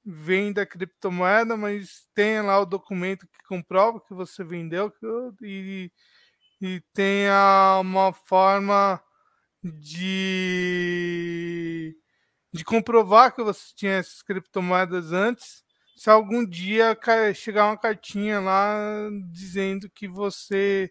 [0.04, 4.92] Venda criptomoeda, mas tenha lá o documento que comprova que você vendeu
[5.42, 5.92] e,
[6.60, 9.02] e tenha uma forma
[9.62, 9.94] de,
[12.52, 15.62] de comprovar que você tinha essas criptomoedas antes
[16.00, 16.98] se algum dia
[17.34, 20.90] chegar uma cartinha lá dizendo que você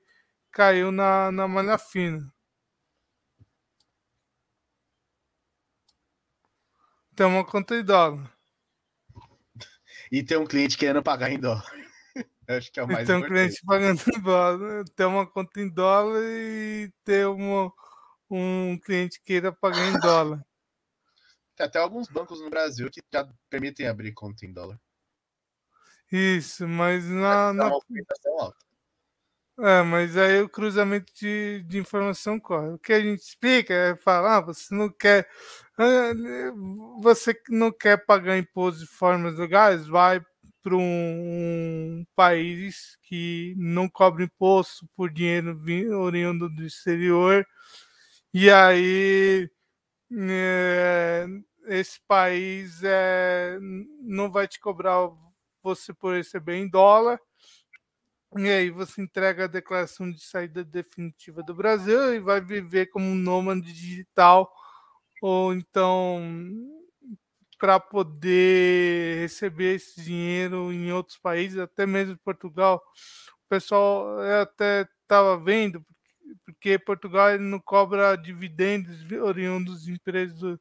[0.52, 2.32] caiu na, na malha fina.
[7.16, 8.39] Tem uma conta em dólar.
[10.12, 11.66] E tem um cliente querendo pagar em dólar.
[12.48, 14.86] acho que é o mais Tem um cliente pagando em dólar.
[14.96, 17.72] Tem uma conta em dólar e ter uma,
[18.30, 20.44] um cliente queira pagar em dólar.
[21.56, 24.80] Tem até alguns bancos no Brasil que já permitem abrir conta em dólar.
[26.12, 27.54] Isso, mas na.
[27.54, 27.70] na...
[29.60, 32.70] É, mas aí o cruzamento de, de informação corre.
[32.70, 35.30] O que a gente explica é falar, ah, você não quer.
[35.82, 36.12] Ah,
[37.02, 40.22] você não quer pagar imposto de formas legais, vai
[40.62, 45.58] para um, um, país que não cobra imposto por dinheiro
[46.02, 47.48] oriundo do exterior,
[48.34, 49.50] e aí
[50.30, 51.28] é,
[51.68, 53.58] esse país é,
[54.02, 55.10] não vai te cobrar
[55.64, 57.20] você por receber em dólar.
[58.38, 63.06] E aí você entrega a declaração de saída definitiva do Brasil e vai viver como
[63.06, 64.52] um nômade digital
[65.22, 66.22] ou então
[67.58, 72.82] para poder receber esse dinheiro em outros países, até mesmo Portugal.
[73.46, 75.86] O pessoal até estava vendo,
[76.46, 80.60] porque Portugal não cobra dividendos oriundos de empresas do,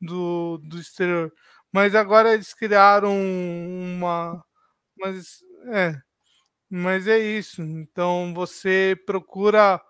[0.00, 1.32] do, do exterior.
[1.72, 4.44] Mas agora eles criaram uma.
[4.98, 5.40] Mas
[5.72, 6.00] é,
[6.70, 7.62] mas é isso.
[7.62, 9.80] Então você procura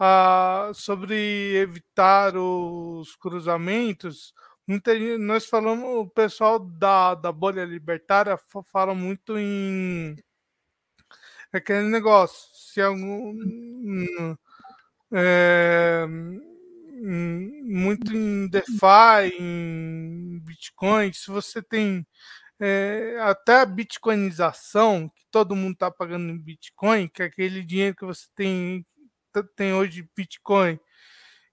[0.00, 4.34] ah, sobre evitar os cruzamentos.
[4.66, 8.38] Muita, nós falamos, o pessoal da, da bolha libertária
[8.72, 10.16] fala muito em
[11.52, 12.48] aquele negócio.
[12.54, 14.36] Se algum.
[15.12, 22.06] É, muito em DeFi, em Bitcoin, se você tem
[22.60, 27.96] é, até a bitcoinização, que todo mundo está pagando em Bitcoin, que é aquele dinheiro
[27.96, 28.86] que você tem,
[29.56, 30.78] tem hoje Bitcoin,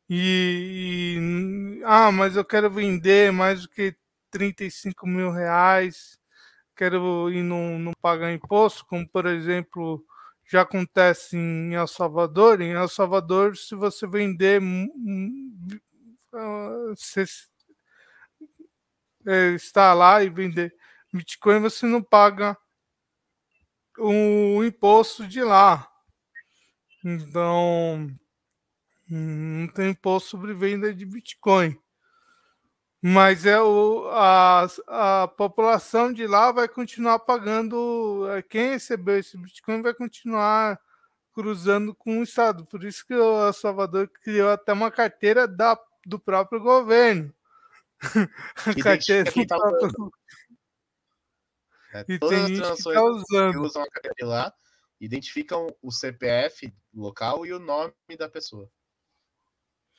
[0.09, 1.17] e,
[1.79, 3.95] e ah, mas eu quero vender mais do que
[4.31, 6.19] 35 mil reais,
[6.75, 10.05] quero ir não, não pagar imposto, como por exemplo
[10.49, 12.61] já acontece em El Salvador.
[12.61, 14.61] Em El Salvador, se você vender,
[16.89, 17.25] você
[19.25, 20.73] é, está lá e vender
[21.13, 22.57] Bitcoin, você não paga
[23.97, 25.91] o imposto de lá.
[27.09, 28.09] Então,
[29.09, 31.77] não tem imposto sobre venda de Bitcoin
[33.01, 38.27] mas é o, a, a população de lá vai continuar pagando.
[38.31, 40.79] É, quem recebeu esse Bitcoin vai continuar
[41.33, 42.65] cruzando com o Estado.
[42.65, 47.31] Por isso que o Salvador criou até uma carteira da, do próprio governo.
[48.65, 50.11] a carteira do tá próprio...
[51.93, 53.51] É, e todas as transações que, tá usando.
[53.51, 54.53] que usam a carteira lá
[54.99, 58.69] identificam o CPF local e o nome da pessoa.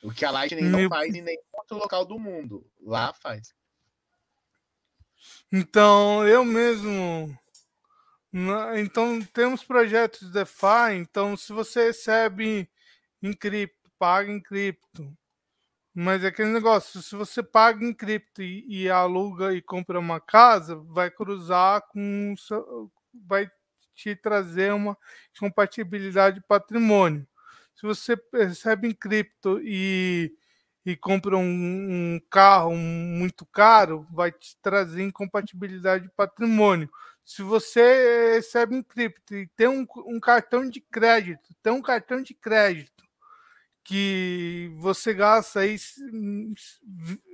[0.01, 2.65] O que a Lightning não faz em nenhum outro local do mundo.
[2.81, 3.53] Lá faz.
[5.51, 7.37] Então, eu mesmo.
[8.77, 10.93] Então, temos projetos de DeFi.
[10.95, 12.69] Então, se você recebe
[13.21, 15.13] em cripto, paga em cripto.
[15.93, 20.21] Mas é aquele negócio, se você paga em cripto e, e aluga e compra uma
[20.21, 22.35] casa, vai cruzar com.
[23.25, 23.51] Vai
[23.99, 24.97] te trazer uma
[25.37, 27.27] compatibilidade de patrimônio.
[27.75, 30.33] Se você recebe em cripto e,
[30.85, 31.43] e compra um,
[32.15, 36.89] um carro muito caro, vai te trazer incompatibilidade de patrimônio.
[37.25, 42.21] Se você recebe em cripto e tem um, um cartão de crédito, tem um cartão
[42.21, 43.03] de crédito
[43.83, 45.77] que você gasta aí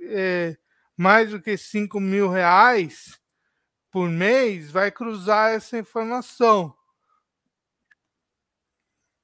[0.04, 0.56] é,
[0.96, 3.20] mais do que 5 mil reais
[3.96, 6.76] por mês, vai cruzar essa informação.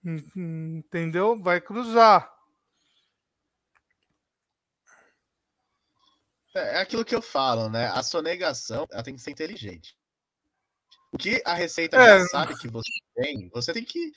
[0.03, 1.39] Entendeu?
[1.39, 2.35] Vai cruzar.
[6.55, 7.89] É, é aquilo que eu falo, né?
[7.89, 9.95] A sonegação ela tem que ser inteligente.
[11.13, 12.21] O que a Receita é.
[12.21, 14.11] já sabe que você tem, você tem que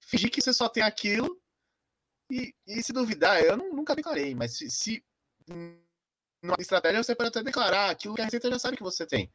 [0.00, 1.40] fingir que você só tem aquilo
[2.28, 5.06] e, e se duvidar, eu não, nunca declarei, mas se, se
[6.42, 9.32] numa estratégia você pode até declarar aquilo que a Receita já sabe que você tem.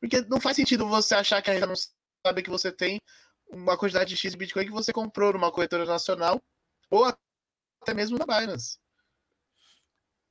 [0.00, 3.00] Porque não faz sentido você achar que a Receita não sabe que você tem
[3.48, 6.42] uma quantidade de X de Bitcoin que você comprou numa corretora nacional
[6.90, 8.78] ou até mesmo na Binance.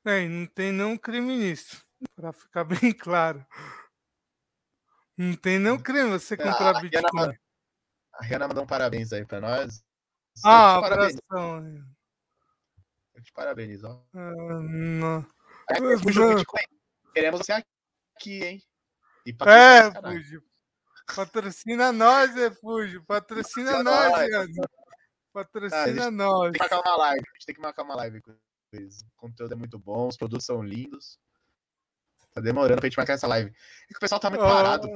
[0.06, 3.46] É, não tem nenhum crime nisso, para ficar bem claro.
[5.16, 7.12] Não tem nenhum crime você é, comprar a Bitcoin.
[7.12, 7.40] Rihanna,
[8.14, 9.84] a Rihanna mandou um parabéns aí para nós.
[10.44, 11.86] Ah, abração.
[13.34, 14.18] Parabenizo, ó.
[14.18, 15.26] Uh, não.
[15.70, 16.64] É, Bitcoin.
[17.14, 18.64] Queremos você aqui, hein?
[19.46, 20.42] é, Fuji.
[21.16, 23.04] Patrocina nós, Refúgio.
[23.06, 24.70] Patrocina nós, Leandro.
[25.34, 26.52] Patrocina ah, nós.
[26.52, 27.22] Tem que marcar uma live.
[27.22, 28.36] A gente tem que marcar uma live com
[28.74, 29.02] eles.
[29.02, 31.20] O conteúdo é muito bom, os produtos são lindos.
[32.34, 33.50] Tá demorando pra gente marcar essa live.
[33.50, 34.48] É que o pessoal tá muito oh.
[34.48, 34.88] parado.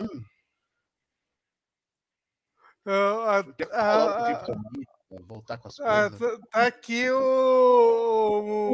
[0.00, 0.22] Hum.
[5.10, 6.18] Voltar com as coisas.
[6.18, 8.72] Tá, tá aqui o.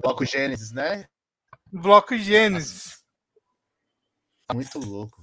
[0.00, 1.06] Bloco Gênesis, né?
[1.72, 3.02] Bloco Gênesis.
[4.52, 5.22] Muito louco.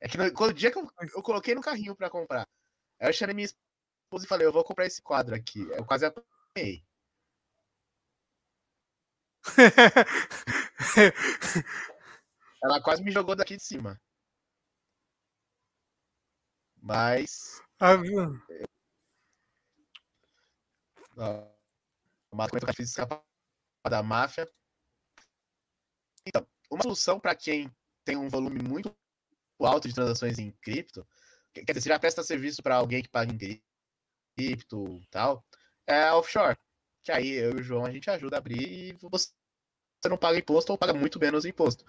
[0.00, 2.46] É que no, o dia que eu, eu coloquei no carrinho para comprar,
[3.00, 5.60] aí eu chamei minha esposa e falei, eu vou comprar esse quadro aqui.
[5.72, 6.84] Eu quase apanhei.
[12.62, 14.00] Ela quase me jogou daqui de cima.
[16.80, 17.60] Mas.
[17.80, 18.38] Ah, viu?
[22.32, 24.48] O Mato é da máfia.
[26.26, 27.70] Então, uma solução para quem
[28.04, 28.94] tem um volume muito
[29.60, 31.06] alto de transações em cripto,
[31.54, 33.62] quer dizer, você já presta serviço para alguém que paga em
[34.36, 35.44] cripto tal,
[35.86, 36.56] é offshore.
[37.04, 39.30] Que aí eu e o João a gente ajuda a abrir e você
[40.08, 41.84] não paga imposto ou paga muito menos imposto.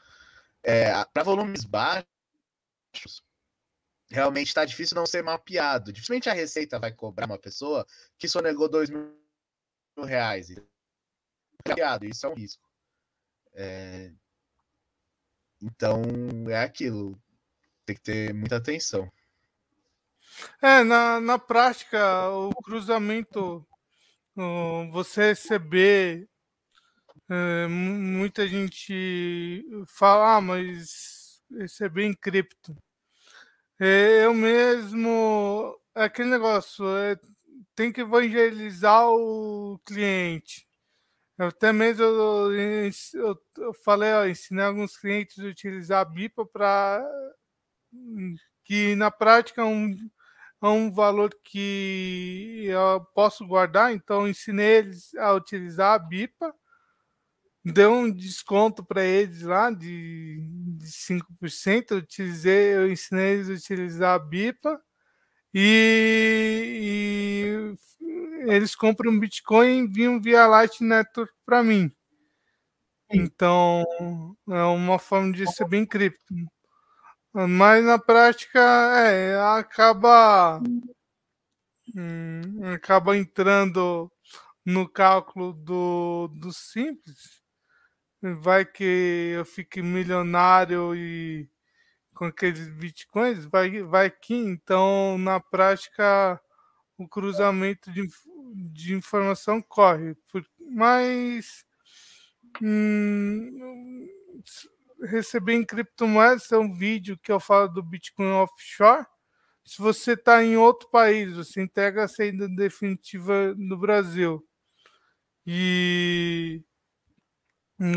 [0.63, 2.07] É, para volumes baixos,
[4.09, 5.93] realmente está difícil não ser mapeado.
[5.93, 7.85] Dificilmente a Receita vai cobrar uma pessoa
[8.17, 9.13] que sonegou dois mil
[10.03, 10.49] reais.
[11.67, 12.67] Mapeado, isso é um risco.
[13.53, 14.11] É...
[15.61, 16.01] Então,
[16.49, 17.19] é aquilo
[17.89, 19.11] tem que ter muita atenção.
[20.61, 23.65] É, na, na prática, o cruzamento,
[24.91, 26.29] você receber,
[27.27, 32.77] é, muita gente fala, ah, mas receber em cripto.
[33.79, 37.17] Eu mesmo, é aquele negócio, é,
[37.73, 40.67] tem que evangelizar o cliente.
[41.37, 42.51] Eu até mesmo eu,
[43.13, 47.09] eu, eu falei, ó, ensinei alguns clientes a utilizar a BIPA para
[48.65, 49.95] que na prática é um,
[50.61, 56.53] é um valor que eu posso guardar, então ensinei eles a utilizar a BIPA,
[57.63, 60.41] deu um desconto para eles lá de,
[60.77, 64.81] de 5%, eu, utilizei, eu ensinei eles a utilizar a BIPA
[65.53, 67.75] e,
[68.47, 71.91] e eles compram um Bitcoin e enviam via Light Network para mim.
[73.11, 73.83] Então,
[74.47, 76.23] é uma forma de ser bem cripto.
[77.33, 80.61] Mas na prática, é, acaba
[81.95, 84.11] hum, acaba entrando
[84.65, 87.41] no cálculo do, do simples.
[88.21, 91.49] Vai que eu fique milionário e
[92.13, 96.37] com aqueles bitcoins, vai, vai que então na prática
[96.97, 98.05] o cruzamento de,
[98.73, 100.17] de informação corre.
[100.59, 101.63] Mas
[102.61, 104.05] hum,
[105.03, 109.05] receber em criptomoedas é um vídeo que eu falo do Bitcoin offshore.
[109.63, 114.45] Se você está em outro país, você entrega a saída definitiva no Brasil
[115.45, 116.61] e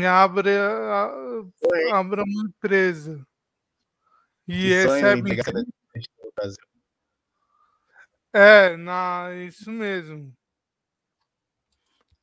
[0.07, 0.51] abre,
[1.91, 3.25] abre uma empresa
[4.47, 5.41] e recebe.
[8.33, 10.33] É, na, isso mesmo.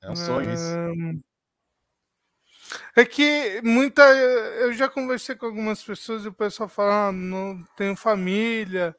[0.03, 1.23] É um sonho isso.
[2.97, 4.03] É que muita.
[4.03, 8.97] Eu já conversei com algumas pessoas e o pessoal fala: ah, não tenho família.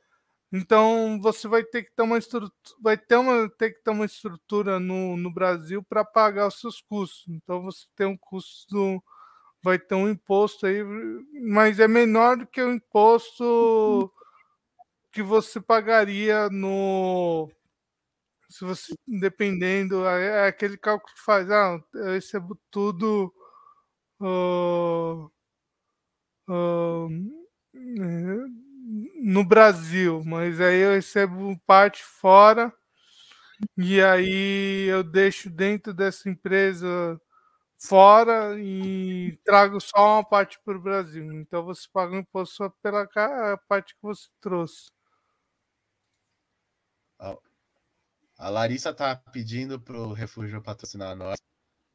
[0.52, 4.06] Então você vai ter que ter uma estrutura, vai ter, uma, ter que ter uma
[4.06, 7.26] estrutura no, no Brasil para pagar os seus custos.
[7.30, 9.02] Então você tem um custo,
[9.64, 10.84] vai ter um imposto aí,
[11.43, 14.12] mas é menor do que o imposto
[15.12, 17.49] que você pagaria no
[18.49, 23.34] se você dependendo é, é aquele cálculo que faz ah eu recebo tudo
[24.22, 25.32] uh,
[26.49, 27.08] uh,
[29.22, 32.74] no Brasil mas aí eu recebo parte fora
[33.78, 37.20] e aí eu deixo dentro dessa empresa
[37.78, 42.70] fora e trago só uma parte para o Brasil então você paga o imposto só
[42.82, 43.08] pela
[43.68, 44.89] parte que você trouxe
[48.41, 51.38] a Larissa tá pedindo pro Refúgio patrocinar nós.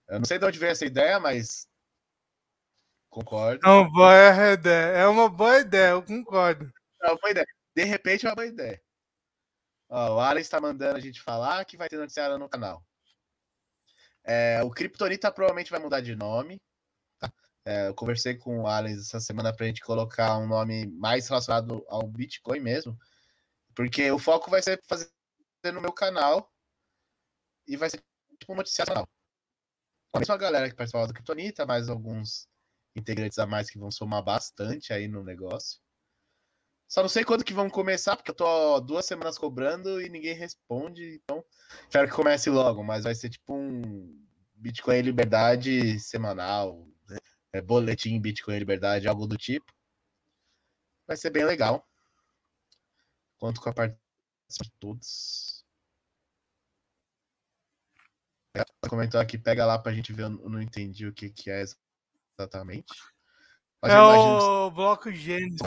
[0.08, 1.66] Eu não sei de onde veio essa ideia, mas
[3.10, 3.66] concordo.
[3.66, 4.96] Uma boa ideia.
[4.96, 6.72] É uma boa ideia, eu concordo.
[7.10, 7.46] Uma boa ideia.
[7.74, 8.82] De repente é uma boa ideia.
[9.88, 12.84] Ó, o Alan está mandando a gente falar que vai ter noticiário no canal.
[14.24, 16.60] É, o Kryptonita provavelmente vai mudar de nome.
[17.18, 17.32] Tá?
[17.64, 21.28] É, eu conversei com o Alan essa semana para a gente colocar um nome mais
[21.28, 22.98] relacionado ao Bitcoin mesmo.
[23.74, 25.10] Porque o foco vai ser fazer
[25.72, 26.52] no meu canal
[27.66, 28.02] e vai ser
[28.38, 29.08] tipo um noticiário Com
[30.14, 32.48] a mesma galera que participava do Kryptonita, mais alguns
[32.96, 35.80] integrantes a mais que vão somar bastante aí no negócio.
[36.88, 40.34] Só não sei quando que vão começar, porque eu tô duas semanas cobrando e ninguém
[40.34, 41.44] responde, então
[41.82, 44.24] espero que comece logo, mas vai ser tipo um
[44.54, 47.18] Bitcoin Liberdade semanal, né?
[47.52, 49.72] é, boletim Bitcoin Liberdade, algo do tipo.
[51.06, 51.84] Vai ser bem legal.
[53.38, 55.64] Conto com a participação de todos.
[58.88, 61.64] comentou aqui, pega lá pra gente ver, eu não entendi o que, que é
[62.38, 62.94] exatamente.
[63.82, 65.60] Mas é o bloco Gênesis.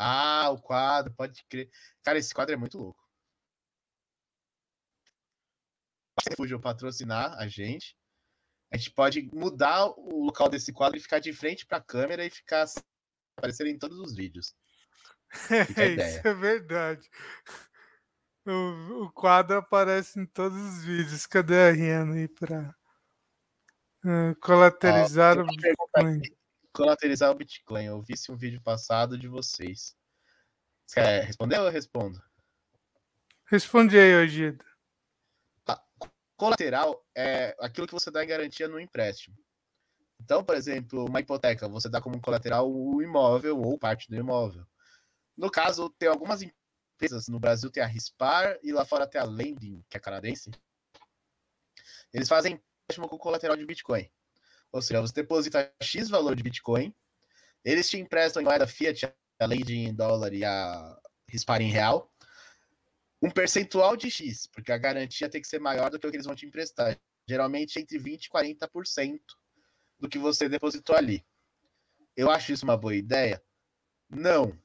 [0.00, 1.68] Ah, o quadro, pode crer.
[2.04, 3.04] Cara, esse quadro é muito louco.
[6.22, 7.96] Se Refúgio patrocinar a gente,
[8.72, 12.24] a gente pode mudar o local desse quadro e ficar de frente para a câmera
[12.24, 12.64] e ficar
[13.36, 14.54] aparecendo em todos os vídeos.
[15.50, 17.10] Isso é verdade.
[18.46, 21.26] O, o, quadro aparece em todos os vídeos.
[21.26, 22.74] Cadê a Rihanna aí para
[24.04, 26.37] uh, colaterizar o Bitcoin?
[26.78, 27.86] Colaterizar o Bitcoin.
[27.86, 29.96] Eu vi um vídeo passado de vocês.
[30.86, 32.22] Você quer responder ou eu respondo?
[33.46, 34.64] Responde aí, Ogida.
[35.64, 35.84] Tá.
[36.36, 39.36] Colateral é aquilo que você dá em garantia no empréstimo.
[40.20, 44.64] Então, por exemplo, uma hipoteca, você dá como colateral o imóvel ou parte do imóvel.
[45.36, 47.26] No caso, tem algumas empresas.
[47.26, 50.52] No Brasil tem a Rispar e lá fora tem a Lending, que é canadense.
[52.12, 52.52] Eles fazem
[52.84, 54.08] empréstimo com colateral de Bitcoin.
[54.72, 56.94] Ou seja, você deposita X valor de Bitcoin,
[57.64, 60.98] eles te emprestam em moeda fiat, a Lending em dólar e a
[61.28, 62.12] Rispar em real,
[63.20, 66.16] um percentual de X, porque a garantia tem que ser maior do que o que
[66.16, 66.98] eles vão te emprestar.
[67.28, 69.20] Geralmente entre 20% e 40%
[69.98, 71.24] do que você depositou ali.
[72.16, 73.42] Eu acho isso uma boa ideia?
[74.08, 74.58] Não.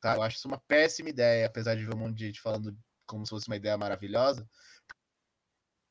[0.00, 0.14] Tá?
[0.14, 2.76] Eu acho isso uma péssima ideia, apesar de ver um monte de gente falando
[3.06, 4.48] como se fosse uma ideia maravilhosa.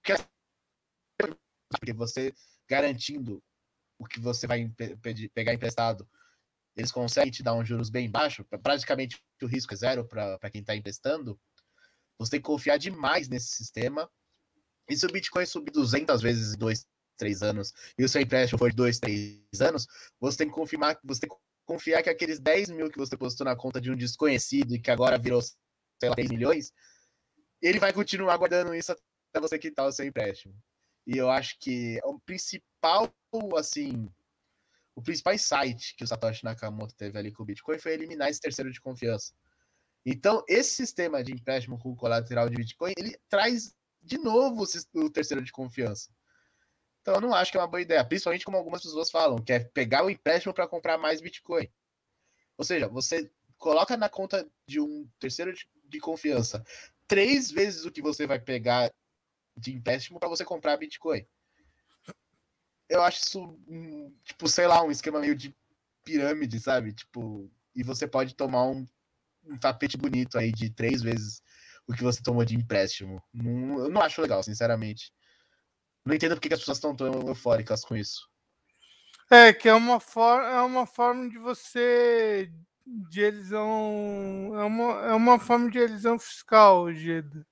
[0.01, 2.33] Porque você
[2.70, 3.43] garantindo
[3.97, 4.72] o que você vai
[5.34, 6.07] pegar emprestado,
[6.76, 10.61] eles conseguem te dar um juros bem baixo, praticamente o risco é zero para quem
[10.61, 11.39] está emprestando.
[12.17, 14.09] Você tem que confiar demais nesse sistema.
[14.89, 16.86] E se o Bitcoin subir 200 vezes em 2,
[17.17, 19.88] 3 anos e o seu empréstimo for de 2, 3 anos,
[20.20, 23.45] você tem que confirmar, você tem que confiar que aqueles 10 mil que você postou
[23.45, 26.72] na conta de um desconhecido e que agora virou, sei lá, 3 milhões,
[27.61, 30.55] ele vai continuar guardando isso até você quitar o seu empréstimo.
[31.12, 33.12] E eu acho que o principal,
[33.57, 34.07] assim,
[34.93, 38.39] o principal insight que o Satoshi Nakamoto teve ali com o Bitcoin foi eliminar esse
[38.39, 39.34] terceiro de confiança.
[40.05, 45.43] Então, esse sistema de empréstimo com colateral de Bitcoin, ele traz de novo o terceiro
[45.43, 46.12] de confiança.
[47.01, 49.51] Então eu não acho que é uma boa ideia, principalmente como algumas pessoas falam, que
[49.51, 51.68] é pegar o empréstimo para comprar mais Bitcoin.
[52.55, 55.51] Ou seja, você coloca na conta de um terceiro
[55.86, 56.64] de confiança
[57.07, 58.93] três vezes o que você vai pegar
[59.60, 61.26] de empréstimo para você comprar Bitcoin.
[62.88, 63.60] Eu acho isso,
[64.24, 65.55] tipo, sei lá, um esquema meio de
[66.03, 66.93] pirâmide, sabe?
[66.93, 68.86] Tipo, e você pode tomar um
[69.45, 71.41] um tapete bonito aí de três vezes
[71.88, 73.22] o que você tomou de empréstimo.
[73.34, 75.12] Não, eu não acho legal, sinceramente.
[76.05, 78.30] Não entendo porque as pessoas estão tão eufóricas com isso.
[79.30, 82.51] É, que é uma, for é uma forma de você.
[82.86, 84.51] de elisão.
[84.55, 87.45] É uma, é uma forma de elisão fiscal, Geda.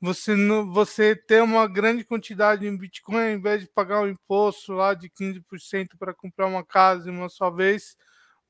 [0.00, 4.72] Você, não, você ter uma grande quantidade em Bitcoin, ao invés de pagar um imposto
[4.72, 7.96] lá de 15% para comprar uma casa uma só vez,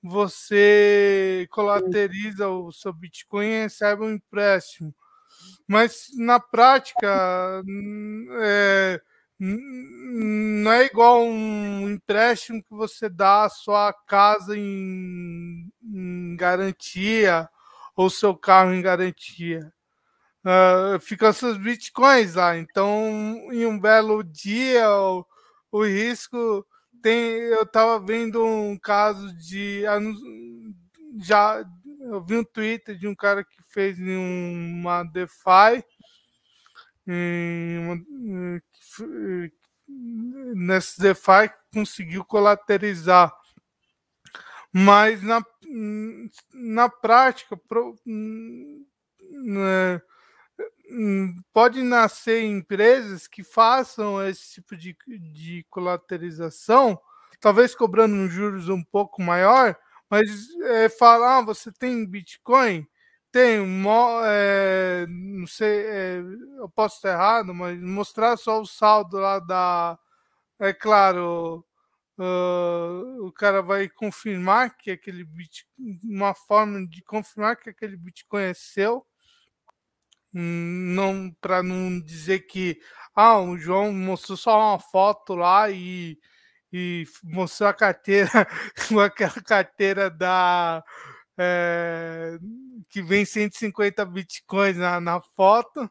[0.03, 4.95] você colateriza o seu Bitcoin e recebe um empréstimo.
[5.67, 7.63] Mas na prática,
[8.43, 9.01] é,
[9.39, 17.49] não é igual um empréstimo que você dá a sua casa em, em garantia
[17.97, 19.73] ou seu carro em garantia.
[20.45, 22.57] Uh, ficam seus bitcoins lá.
[22.57, 22.93] Então,
[23.53, 25.27] em um belo dia, o,
[25.71, 26.67] o risco
[27.03, 27.31] tem.
[27.31, 29.83] Eu estava vendo um caso de.
[31.21, 31.65] Já
[32.01, 35.85] eu vi um Twitter de um cara que fez uma DeFi.
[37.07, 38.05] Uma,
[40.55, 43.35] nesse DeFi conseguiu colaterizar.
[44.73, 45.45] Mas na,
[46.53, 50.01] na prática, pro, né,
[51.53, 56.99] pode nascer empresas que façam esse tipo de, de colaterização,
[57.41, 59.77] talvez cobrando juros um pouco maior,
[60.11, 62.87] mas é, falar, ah, você tem Bitcoin?
[63.31, 63.59] Tem,
[64.25, 66.23] é, não sei, é,
[66.59, 69.99] eu posso estar errado, mas mostrar só o saldo lá da.
[70.59, 71.65] É claro,
[72.19, 78.43] uh, o cara vai confirmar que aquele Bitcoin, uma forma de confirmar que aquele Bitcoin
[78.45, 79.07] é seu,
[80.33, 82.79] não para não dizer que
[83.15, 86.19] ah, o João mostrou só uma foto lá e,
[86.73, 88.31] e mostrou a carteira,
[89.05, 90.85] aquela carteira da
[91.39, 92.39] é,
[92.91, 95.91] que vem 150 bitcoins na, na foto,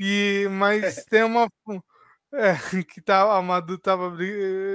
[0.00, 1.48] e, mas tem uma.
[2.32, 2.54] É,
[2.84, 4.14] que tá, a Madu tava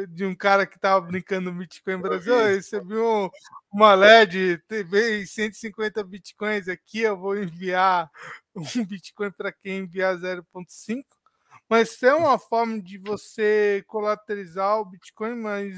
[0.10, 2.34] de um cara que tava brincando Bitcoin Brasil.
[2.34, 3.30] Eu recebi um,
[3.72, 7.02] uma LED, teve 150 bitcoins aqui.
[7.02, 8.10] Eu vou enviar
[8.56, 11.04] um Bitcoin para quem enviar 0,5.
[11.70, 15.78] Mas tem uma forma de você colateralizar o Bitcoin, mas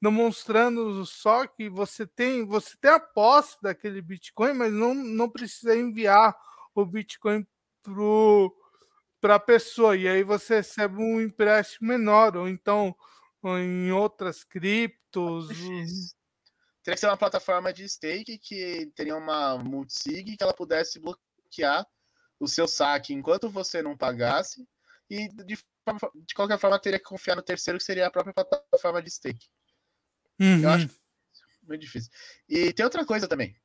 [0.00, 5.74] demonstrando só que você tem, você tem a posse daquele Bitcoin, mas não, não precisa
[5.74, 6.36] enviar
[6.74, 7.46] o Bitcoin
[9.26, 9.96] para a pessoa.
[9.96, 12.94] E aí você recebe um empréstimo menor, ou então
[13.44, 15.48] em outras criptos.
[15.48, 21.84] Teria que ser uma plataforma de stake que teria uma multisig que ela pudesse bloquear
[22.38, 24.64] o seu saque enquanto você não pagasse.
[25.10, 25.58] E de,
[26.24, 29.48] de qualquer forma teria que confiar no terceiro, que seria a própria plataforma de stake.
[30.38, 30.62] Uhum.
[30.62, 30.90] Eu acho
[31.66, 32.12] muito difícil.
[32.48, 33.56] E tem outra coisa também.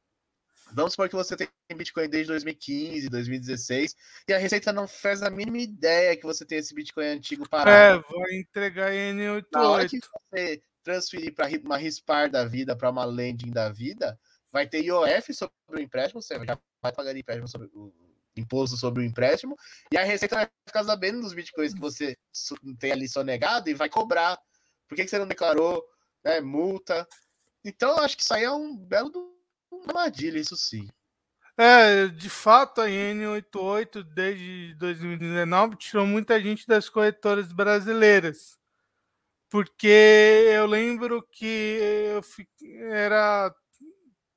[0.74, 3.96] Vamos supor que você tem Bitcoin desde 2015, 2016,
[4.28, 8.04] e a Receita não faz a mínima ideia que você tem esse Bitcoin antigo parado.
[8.08, 9.46] É, vai entregar N88.
[9.52, 14.20] Na hora que você transferir para uma RISPAR da vida, para uma lending da vida,
[14.52, 17.94] vai ter IOF sobre o empréstimo, você já vai pagar empréstimo sobre o
[18.36, 19.58] imposto sobre o empréstimo,
[19.92, 22.16] e a Receita vai ficar sabendo dos Bitcoins que você
[22.80, 24.40] tem ali sonegado e vai cobrar.
[24.88, 25.86] Por que, que você não declarou?
[26.24, 27.08] né, multa.
[27.64, 29.12] Então, acho que isso aí é um belo
[29.88, 30.88] armadilha, isso sim.
[31.58, 38.58] É, de fato, a N88 desde 2019 tirou muita gente das corretoras brasileiras.
[39.50, 39.88] Porque
[40.56, 41.78] eu lembro que
[42.16, 42.22] eu
[42.90, 43.54] era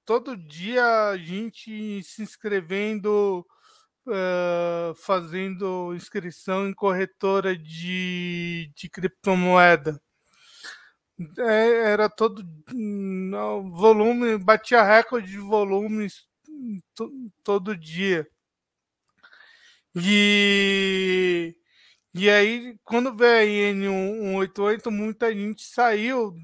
[0.04, 3.46] todo dia a gente se inscrevendo,
[4.06, 10.00] uh, fazendo inscrição em corretora de, de criptomoeda.
[11.38, 16.26] É, era todo no, volume, batia recorde de volumes
[17.44, 18.28] todo dia.
[19.94, 21.56] E,
[22.12, 26.34] e aí, quando veio a N188, muita gente saiu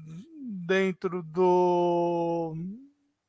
[0.65, 2.55] dentro do,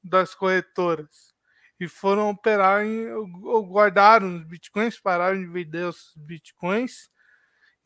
[0.03, 1.33] das corretoras
[1.81, 7.11] e foram operar em, ou guardaram os bitcoins, pararam de vender os bitcoins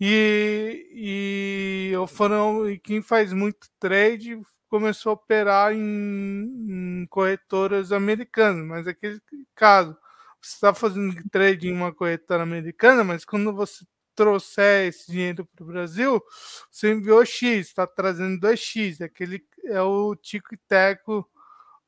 [0.00, 8.66] e, e foram, e quem faz muito trade começou a operar em, em corretoras americanas,
[8.66, 9.20] mas aquele
[9.54, 9.96] caso,
[10.40, 13.84] você está fazendo trade em uma corretora americana, mas quando você
[14.14, 16.22] trouxer esse dinheiro para o Brasil,
[16.70, 21.28] você enviou X, está trazendo 2X, aquele é o tico e teco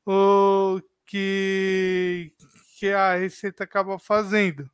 [0.05, 2.33] o, que,
[2.77, 4.69] que a Receita acaba fazendo.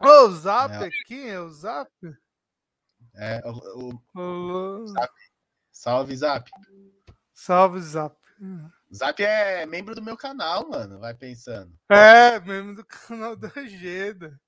[0.00, 0.86] O Zap é.
[0.86, 1.90] aqui, é o Zap?
[3.14, 4.86] É, o, o, o...
[4.86, 5.14] Zap.
[5.70, 6.50] Salve, Zap.
[7.34, 8.16] Salve, Zap.
[8.94, 10.98] Zap é membro do meu canal, mano.
[10.98, 11.78] Vai pensando.
[11.90, 14.40] É, membro do canal da Agenda.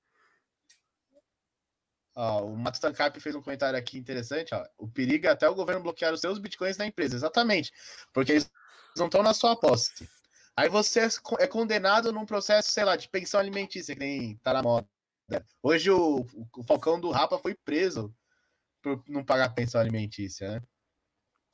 [2.15, 4.55] Ó, o Mato Tancap fez um comentário aqui interessante.
[4.55, 4.67] Ó.
[4.79, 7.17] O perigo é até o governo bloquear os seus bitcoins na empresa.
[7.17, 7.73] Exatamente.
[8.13, 8.51] Porque eles
[8.97, 10.09] não estão na sua posse.
[10.57, 11.09] Aí você é,
[11.41, 14.87] é condenado num processo, sei lá, de pensão alimentícia, que nem tá na moda.
[15.63, 16.27] Hoje o,
[16.57, 18.15] o Falcão do Rapa foi preso
[18.83, 20.63] por não pagar pensão alimentícia, né?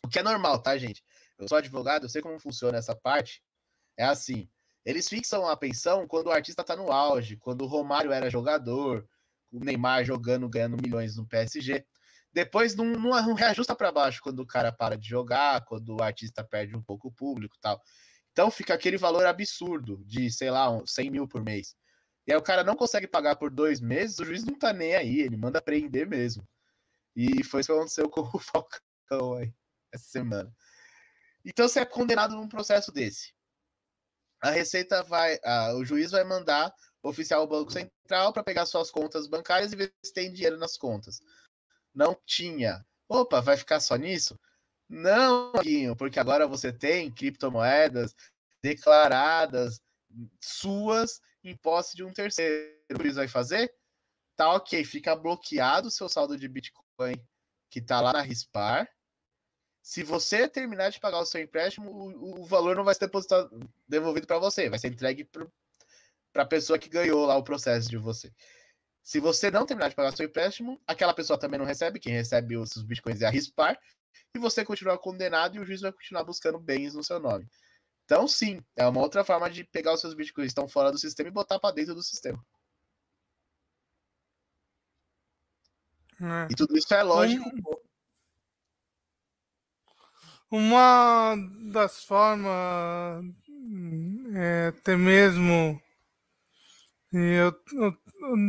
[0.05, 1.05] O que é normal, tá, gente?
[1.39, 3.43] Eu sou advogado, eu sei como funciona essa parte.
[3.97, 4.49] É assim,
[4.85, 9.07] eles fixam a pensão quando o artista tá no auge, quando o Romário era jogador,
[9.53, 11.85] o Neymar jogando, ganhando milhões no PSG.
[12.33, 16.03] Depois não, não, não reajusta para baixo quando o cara para de jogar, quando o
[16.03, 17.81] artista perde um pouco o público tal.
[18.33, 21.75] Então fica aquele valor absurdo de, sei lá, 100 mil por mês.
[22.29, 24.95] E aí o cara não consegue pagar por dois meses, o juiz não tá nem
[24.95, 26.47] aí, ele manda prender mesmo.
[27.17, 29.51] E foi isso que aconteceu com o Falcão aí,
[29.91, 30.55] essa semana.
[31.43, 33.33] Então você é condenado num processo desse.
[34.43, 36.71] A Receita vai, a, o juiz vai mandar
[37.03, 40.77] oficial ao Banco Central para pegar suas contas bancárias e ver se tem dinheiro nas
[40.77, 41.23] contas.
[41.95, 42.85] Não tinha.
[43.09, 44.39] Opa, vai ficar só nisso?
[44.87, 45.51] Não,
[45.97, 48.15] porque agora você tem criptomoedas
[48.63, 49.81] declaradas
[50.39, 52.77] suas em posse de um terceiro.
[52.91, 53.73] O vai fazer?
[54.37, 57.15] Tá ok, fica bloqueado o seu saldo de Bitcoin
[57.71, 58.89] que tá lá na Rispar.
[59.83, 63.51] Se você terminar de pagar o seu empréstimo, o, o valor não vai ser depositado,
[63.87, 67.97] devolvido para você, vai ser entregue para a pessoa que ganhou lá o processo de
[67.97, 68.33] você.
[69.03, 72.13] Se você não terminar de pagar o seu empréstimo, aquela pessoa também não recebe, quem
[72.13, 73.79] recebe os seus bitcoins é a Rispar,
[74.35, 77.49] e você continua condenado e o juiz vai continuar buscando bens no seu nome.
[78.09, 80.97] Então, sim, é uma outra forma de pegar os seus bitcoins que estão fora do
[80.97, 82.43] sistema e botar para dentro do sistema.
[86.19, 86.49] É.
[86.51, 87.45] E tudo isso é lógico.
[90.51, 91.37] Uma
[91.71, 93.27] das formas,
[94.35, 95.79] é, até mesmo,
[97.13, 97.95] eu, eu,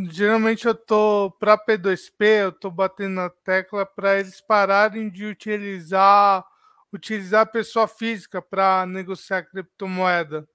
[0.10, 6.48] geralmente eu tô para P2P, eu tô batendo na tecla para eles pararem de utilizar
[6.94, 10.48] utilizar pessoa física para negociar criptomoeda.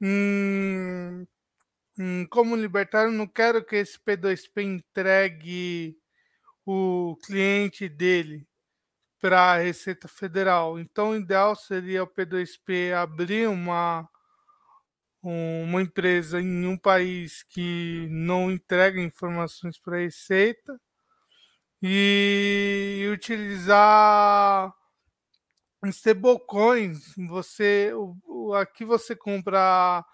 [0.00, 1.26] Hum,
[1.98, 5.96] hum, como libertário, não quero que esse P2P entregue
[6.66, 8.46] o cliente dele
[9.20, 10.78] para a Receita Federal.
[10.78, 14.08] Então, o ideal seria o P2P abrir uma,
[15.22, 20.78] uma empresa em um país que não entrega informações para a Receita
[21.82, 24.74] e utilizar
[25.90, 30.04] stablecoins, você o, aqui você compra,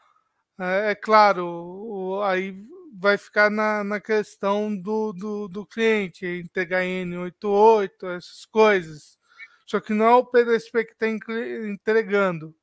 [0.59, 2.57] é, é claro, o, aí
[2.95, 9.18] vai ficar na, na questão do, do, do cliente, entregar N88, essas coisas.
[9.66, 12.55] Só que não é o PDSP que está entregando.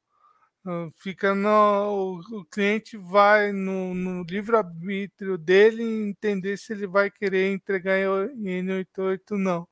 [0.66, 2.20] Ah, fica no.
[2.32, 9.38] O, cliente vai no, no livre-arbítrio dele entender se ele vai querer entregar N88 ou
[9.38, 9.68] não.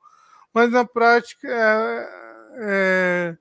[0.54, 3.38] Mas na prática é, é,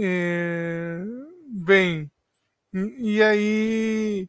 [0.00, 1.04] é,
[1.48, 2.10] bem,
[2.72, 4.28] e aí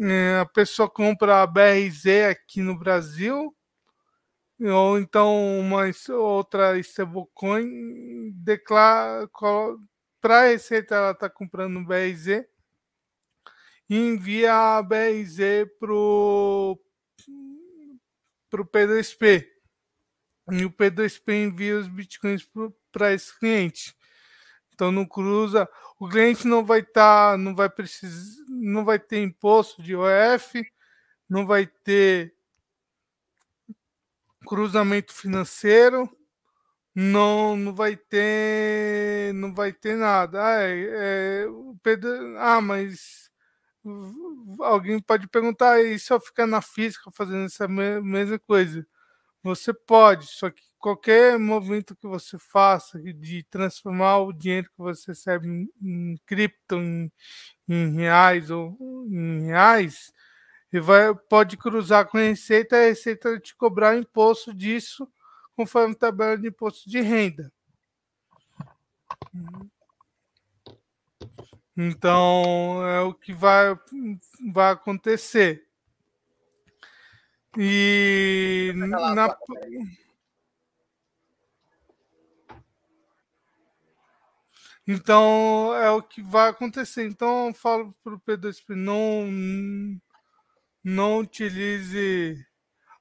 [0.00, 3.54] é, a pessoa compra a BRZ aqui no Brasil,
[4.60, 9.28] ou então uma outra stablecoin, declara
[10.20, 12.44] para a Receita ela está comprando BRZ
[13.88, 16.78] e envia a BRZ para o
[18.52, 19.55] P2P.
[20.52, 22.48] E o P2P envia os bitcoins
[22.92, 23.96] para esse cliente.
[24.72, 25.68] Então não cruza,
[25.98, 30.64] o cliente não vai estar, tá, não vai precisar, não vai ter imposto de OF,
[31.28, 32.34] não vai ter
[34.46, 36.08] cruzamento financeiro,
[36.94, 40.42] não, não vai ter, não vai ter nada.
[40.42, 41.46] Ah, é, é,
[41.82, 43.30] Pedro, ah, mas
[44.60, 48.86] alguém pode perguntar, e se eu ficar na física fazendo essa mesma coisa?
[49.46, 55.12] Você pode, só que qualquer movimento que você faça de transformar o dinheiro que você
[55.12, 57.12] recebe em, em cripto, em,
[57.68, 58.76] em, reais ou
[59.08, 60.12] em reais,
[60.82, 65.08] vai, pode cruzar com a Receita, a Receita te cobrar imposto disso
[65.54, 67.52] conforme a tabela de imposto de renda.
[71.76, 73.78] Então, é o que vai,
[74.52, 75.65] vai acontecer.
[77.58, 79.36] E na,
[84.86, 87.06] Então é o que vai acontecer.
[87.06, 89.26] Então eu falo para o P2P, não,
[90.84, 92.46] não utilize.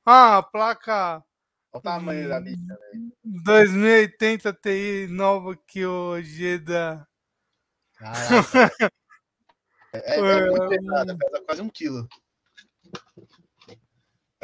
[0.05, 1.23] Ah, a placa.
[1.71, 2.57] O tamanho da bicha,
[2.91, 3.11] velho.
[3.23, 7.05] 2080 Ti nova que o Geda.
[7.95, 8.91] Caraca.
[9.93, 12.07] É, é, é muito pesada, pesa quase um quilo.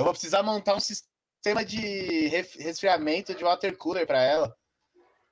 [0.02, 2.28] Eu vou precisar montar um sistema de
[2.58, 4.58] resfriamento de water cooler para ela,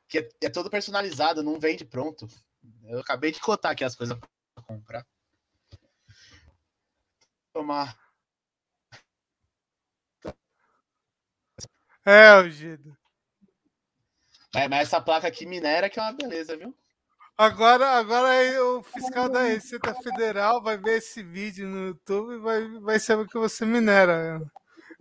[0.07, 2.28] que é, é todo personalizado, não vende pronto.
[2.84, 4.15] Eu acabei de cotar aqui as coisas
[4.53, 5.07] para comprar.
[7.51, 7.97] Tomar.
[12.05, 12.43] É, o.
[14.53, 16.78] Mas, mas essa placa aqui minera que é uma beleza, viu?
[17.39, 22.67] Agora, agora o fiscal da Receita Federal vai ver esse vídeo no YouTube e vai,
[22.81, 24.41] vai saber que você minera.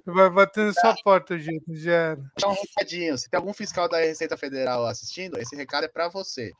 [0.06, 1.36] Vai bater na sua porta.
[1.36, 2.14] Já.
[2.14, 3.18] Vou dar um recadinho.
[3.18, 6.52] Se tem algum fiscal da Receita Federal assistindo, esse recado é para você.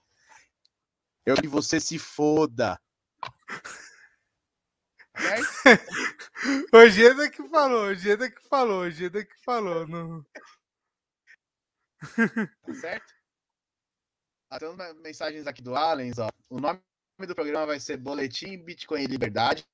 [1.25, 2.77] Eu que você se foda.
[5.17, 5.47] Certo?
[6.73, 9.87] O Geda que falou, o Geda que falou, o Geda que falou.
[9.87, 10.25] Não...
[12.67, 13.18] Tá certo?
[14.51, 16.29] Ah, tem umas mensagens aqui do Allens, ó.
[16.49, 16.81] O nome
[17.19, 19.67] do programa vai ser Boletim Bitcoin e Liberdade.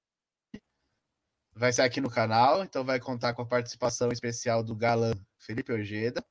[1.52, 5.72] Vai ser aqui no canal, então vai contar com a participação especial do galã Felipe
[5.72, 6.26] Ojeda,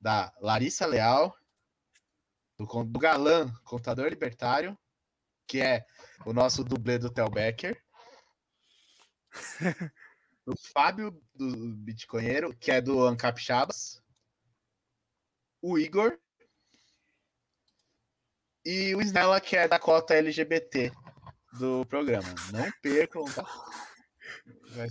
[0.00, 1.38] da Larissa Leal,
[2.58, 4.76] do, do galã Contador Libertário,
[5.46, 5.86] que é
[6.24, 7.80] o nosso dublê do Tel Becker,
[10.44, 14.02] do Fábio do Bitcoinheiro, que é do Ancapixabas,
[15.62, 16.18] o Igor
[18.66, 20.92] e o Snella, que é da cota LGBT
[21.58, 22.28] do programa.
[22.52, 23.44] Não percam, tá?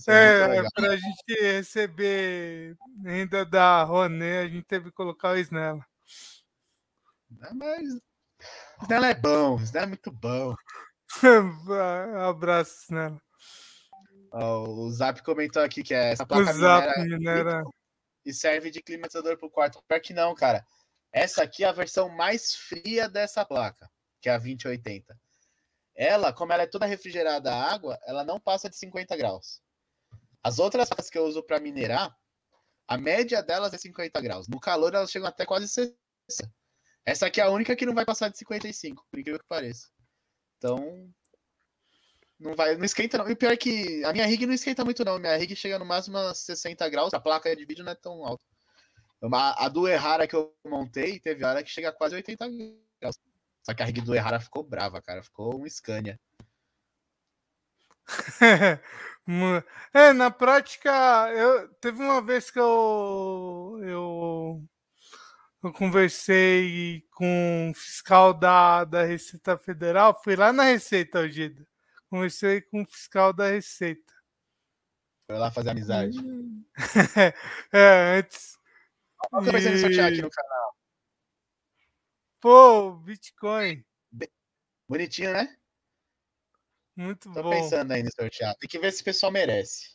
[0.07, 5.85] É, pra gente receber ainda da Roné, a gente teve que colocar o Snella.
[7.41, 10.55] Ah, Mas o Snella é bom, o Snella é muito bom.
[12.27, 13.21] Abraço, Snella.
[14.31, 17.63] Ó, o Zap comentou aqui que é essa O placa Zap minera minera.
[18.25, 19.81] e serve de climatizador pro quarto.
[19.87, 20.65] Pior que não, cara.
[21.15, 23.89] Essa aqui é a versão mais fria dessa placa,
[24.19, 25.17] que é a 2080.
[25.95, 29.61] Ela, como ela é toda refrigerada a água, ela não passa de 50 graus.
[30.43, 32.13] As outras placas que eu uso para minerar,
[32.85, 34.49] a média delas é 50 graus.
[34.49, 35.95] No calor elas chegam até quase 60.
[37.05, 39.87] Essa aqui é a única que não vai passar de 55, por incrível que pareça.
[40.57, 41.09] Então,
[42.37, 43.29] não vai, não esquenta não.
[43.29, 45.17] E pior que a minha rig não esquenta muito não.
[45.17, 47.13] Minha rig chega no máximo a 60 graus.
[47.13, 48.43] A placa de vídeo não é tão alta.
[49.21, 52.47] Uma- A do Errara que eu montei, teve hora que chega a quase 80
[52.99, 53.17] graus.
[53.63, 55.23] Só que a rig do Errara ficou brava, cara.
[55.23, 56.19] Ficou um Scania.
[59.91, 60.91] É, na prática,
[61.33, 64.63] eu, teve uma vez que eu, eu,
[65.63, 71.65] eu conversei com um fiscal da, da Receita Federal, fui lá na Receita, Ogida.
[72.07, 74.13] Conversei com o fiscal da Receita.
[75.25, 76.19] Foi lá fazer amizade.
[77.73, 78.59] é, antes.
[79.29, 80.75] Qual que pensei em sortear aqui no canal?
[82.39, 83.83] Pô, Bitcoin.
[84.87, 85.57] Bonitinho, né?
[86.95, 87.49] Muito Tô bom.
[87.49, 88.55] pensando aí no sortear.
[88.57, 89.93] Tem que ver se o pessoal merece.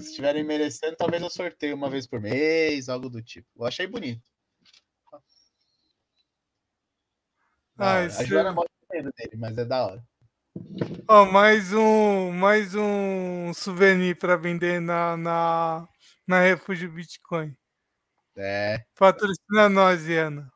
[0.00, 3.48] Se estiverem merecendo, talvez eu sorteie uma vez por mês, algo do tipo.
[3.56, 4.22] Eu achei bonito.
[7.76, 10.04] Ah, A Joana mostra o medo dele, mas é da hora.
[11.08, 15.88] Ó, mais um, mais um souvenir para vender na, na,
[16.26, 17.56] na Refúgio Bitcoin.
[18.42, 18.82] É.
[18.96, 20.50] Patrocina nós, Iana.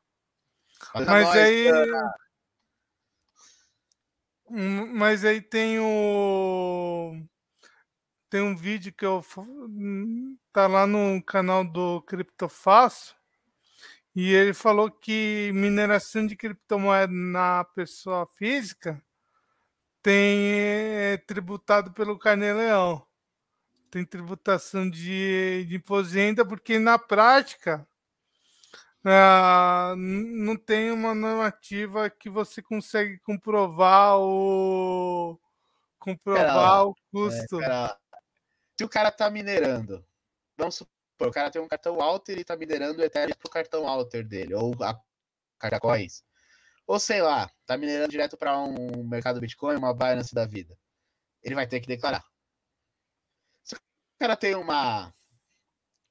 [0.94, 1.68] Mas, Mas nós, aí.
[4.48, 7.12] Hum, Mas aí tem o.
[8.30, 9.22] Tem um vídeo que eu.
[10.52, 13.14] Tá lá no canal do Criptofácil.
[14.16, 19.02] E ele falou que mineração de criptomoeda na pessoa física
[20.02, 23.04] tem é, tributado pelo Carnê-Leão.
[23.94, 25.80] Tem tributação de, de
[26.12, 27.86] renda, porque na prática
[29.04, 35.38] ah, não tem uma normativa que você consegue comprovar o
[36.00, 37.60] comprovar o custo.
[37.60, 37.96] cara,
[38.76, 40.04] se o cara tá minerando,
[40.58, 43.86] vamos supor, o cara tem um cartão Alter e tá minerando o Ethereum pro cartão
[43.86, 45.00] Alter dele, ou a
[45.78, 46.24] coins.
[46.84, 50.76] Ou sei lá, tá minerando direto para um mercado Bitcoin, uma Binance da vida.
[51.44, 52.33] Ele vai ter que declarar.
[54.14, 55.12] O cara tem uma.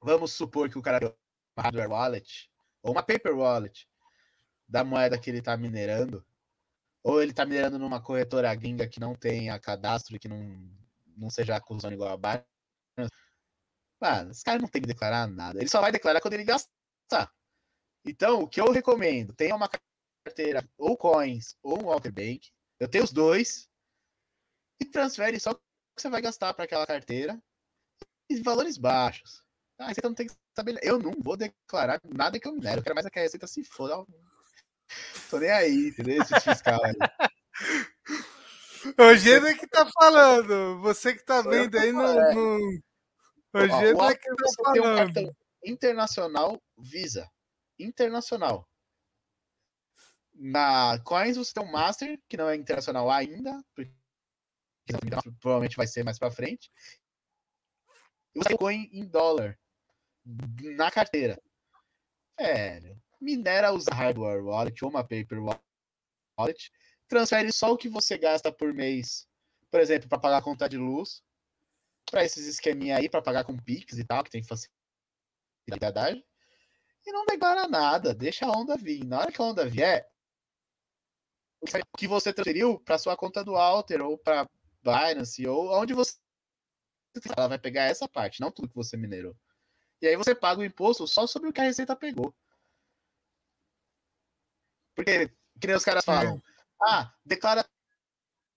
[0.02, 1.08] Vamos supor que o cara tem
[1.56, 2.50] uma hardware wallet,
[2.82, 3.88] ou uma paper wallet,
[4.68, 6.24] da moeda que ele tá minerando,
[7.02, 10.38] ou ele tá minerando numa corretora gringa que não tenha cadastro, que não,
[11.16, 13.14] não seja acusando igual a Binance.
[14.00, 15.58] Mano, esse cara não tem que declarar nada.
[15.58, 17.32] Ele só vai declarar quando ele gastar.
[18.04, 19.68] Então, o que eu recomendo, tenha uma
[20.24, 22.50] carteira ou coins ou um Walter Bank.
[22.78, 23.68] Eu tenho os dois.
[24.80, 25.62] E transfere só o que
[25.96, 27.40] você vai gastar para aquela carteira.
[28.28, 29.42] E valores baixos.
[29.78, 30.78] A Receita não tem que saber.
[30.82, 32.80] Eu não vou declarar nada que eu minero.
[32.80, 34.04] Eu quero mais é que a Receita se foda.
[35.30, 36.22] Tô nem aí, entendeu?
[36.22, 36.94] Esse fiscal aí.
[38.98, 40.78] O Gênero é que tá falando.
[40.82, 42.02] Você que tá vendo aí no.
[42.02, 42.82] no...
[43.54, 44.74] O Gênero é que tá falando.
[44.74, 47.26] Tem um cartão internacional Visa.
[47.78, 48.68] Internacional.
[50.34, 53.90] Na Coins você tem um Master, que não é internacional ainda, porque
[55.40, 56.70] provavelmente vai ser mais para frente.
[58.34, 59.58] E você tem Coin em dólar
[60.76, 61.40] na carteira.
[62.38, 65.38] Velho, minera os hardware wallet ou uma paper
[66.38, 66.72] wallet,
[67.06, 69.28] transfere só o que você gasta por mês,
[69.70, 71.22] por exemplo, para pagar a conta de luz,
[72.10, 76.24] para esses esqueminha aí, para pagar com Pix e tal, que tem facilidade,
[77.06, 79.04] e não declara nada, deixa a onda vir.
[79.04, 80.08] Na hora que a onda vier,
[81.62, 84.48] o que você transferiu para sua conta do Alter ou para
[84.82, 86.18] Binance ou onde você
[87.36, 89.36] ela vai pegar essa parte, não tudo que você minerou.
[90.00, 92.34] E aí você paga o imposto só sobre o que a Receita pegou.
[94.94, 95.28] Porque,
[95.60, 96.42] que nem os caras falam,
[96.82, 97.64] ah, declara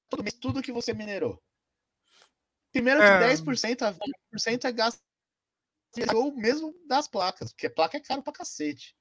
[0.10, 1.42] todo mês tudo que você minerou.
[2.72, 3.20] Primeiro que é.
[3.20, 5.02] 10% a 20% é gasto
[6.14, 8.97] ou mesmo das placas, porque placa é caro pra cacete.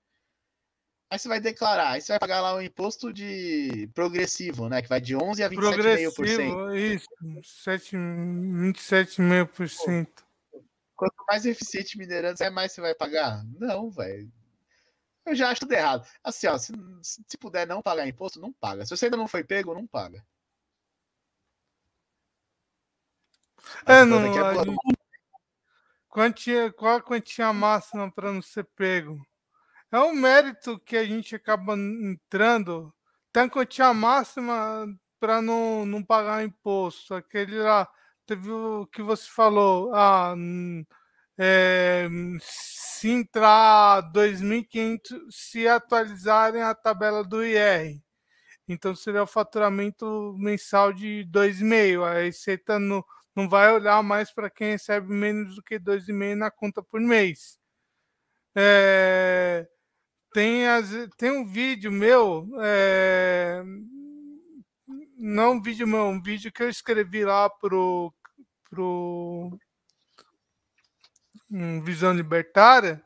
[1.09, 4.83] Aí você vai declarar, aí você vai pagar lá o imposto de progressivo, né?
[4.83, 6.75] Que vai de 11 a 27,5%.
[6.75, 10.09] Isso, 27,5%.
[10.97, 13.45] Quanto mais eficiente minerando, é mais você vai pagar?
[13.59, 14.33] Não, velho.
[15.25, 16.07] Eu já acho tudo errado.
[16.25, 18.85] Assim, ó, se, se puder não pagar imposto, não paga.
[18.85, 20.27] Se você ainda não foi pego, não paga.
[23.85, 24.19] É, não.
[24.19, 24.77] A gente...
[26.09, 29.25] quantia, qual a quantia máxima para não ser pego?
[29.93, 32.93] É um mérito que a gente acaba entrando.
[33.33, 34.87] Tem a quantia máxima
[35.21, 37.15] para não, não pagar imposto.
[37.15, 37.89] Aquele lá,
[38.27, 39.95] teve o que você falou.
[39.95, 40.35] Ah,
[41.39, 42.09] é,
[42.41, 48.01] se entrar 2.500, se atualizarem a tabela do IR.
[48.69, 52.05] Então seria o faturamento mensal de 2,5.
[52.05, 56.51] A Receita não, não vai olhar mais para quem recebe menos do que 2,5 na
[56.51, 57.59] conta por mês.
[58.57, 59.69] É,
[60.37, 63.63] tem, as, tem um vídeo meu, é,
[65.17, 68.13] não um vídeo meu, um vídeo que eu escrevi lá pro,
[68.69, 69.59] pro
[71.51, 73.03] um Visão Libertária,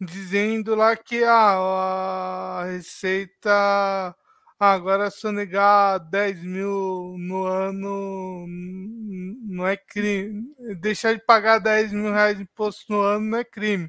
[0.00, 4.14] dizendo lá que ah, a receita ah,
[4.58, 10.42] agora sonegar 10 mil no ano não é crime.
[10.80, 13.88] Deixar de pagar 10 mil reais de imposto no ano não é crime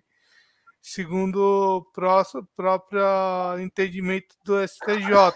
[0.85, 1.37] segundo
[1.77, 1.81] o
[2.55, 5.33] próprio, entendimento do STJ.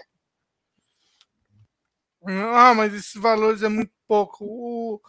[2.54, 4.44] Ah, mas esses valores é muito pouco.
[4.44, 5.00] O,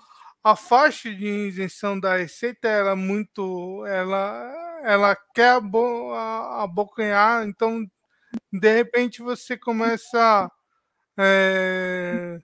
[0.43, 7.85] a faixa de isenção da receita é muito, ela, ela quer abo, abocanhar, então
[8.51, 10.51] de repente você começa
[11.19, 12.39] é,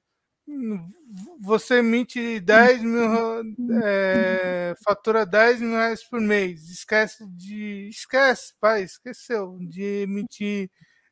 [1.40, 8.84] você emite 10 mil, é, fatura 10 mil reais por mês, esquece de, esquece, pai,
[8.84, 10.70] esqueceu de emitir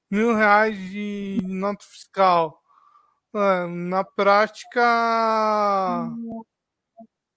[0.10, 2.62] mil reais de nota fiscal.
[3.90, 4.82] Na prática,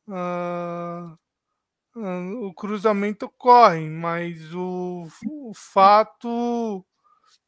[0.07, 1.19] uh,
[1.97, 6.87] uh, o cruzamento ocorre, mas o, o fato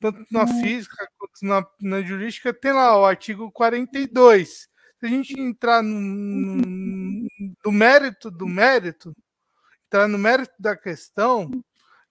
[0.01, 0.63] tanto na uhum.
[0.63, 4.69] física quanto na, na jurídica, tem lá o artigo 42.
[4.99, 7.29] Se a gente entrar no, no,
[7.65, 9.15] no mérito do mérito,
[9.87, 11.51] entrar no mérito da questão,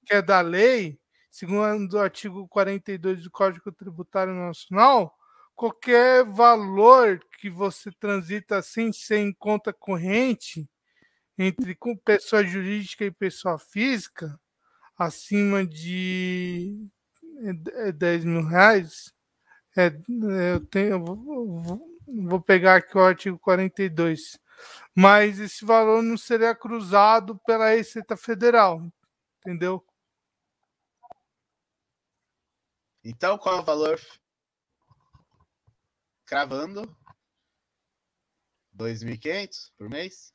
[0.06, 1.00] que é da lei,
[1.32, 5.16] segundo o artigo 42 do Código Tributário Nacional,
[5.56, 10.70] qualquer valor que você transita sem ser em conta corrente
[11.38, 14.40] entre pessoa jurídica e pessoa física,
[14.98, 16.90] acima de
[17.96, 19.14] 10 mil reais,
[19.78, 19.88] é,
[20.54, 24.40] eu, tenho, eu vou, vou, pegar aqui o artigo 42,
[24.96, 28.82] mas esse valor não seria cruzado pela Receita Federal,
[29.40, 29.86] entendeu?
[33.04, 34.00] Então, qual é o valor?
[36.26, 36.96] Cravando
[38.76, 40.34] 2.500 por mês?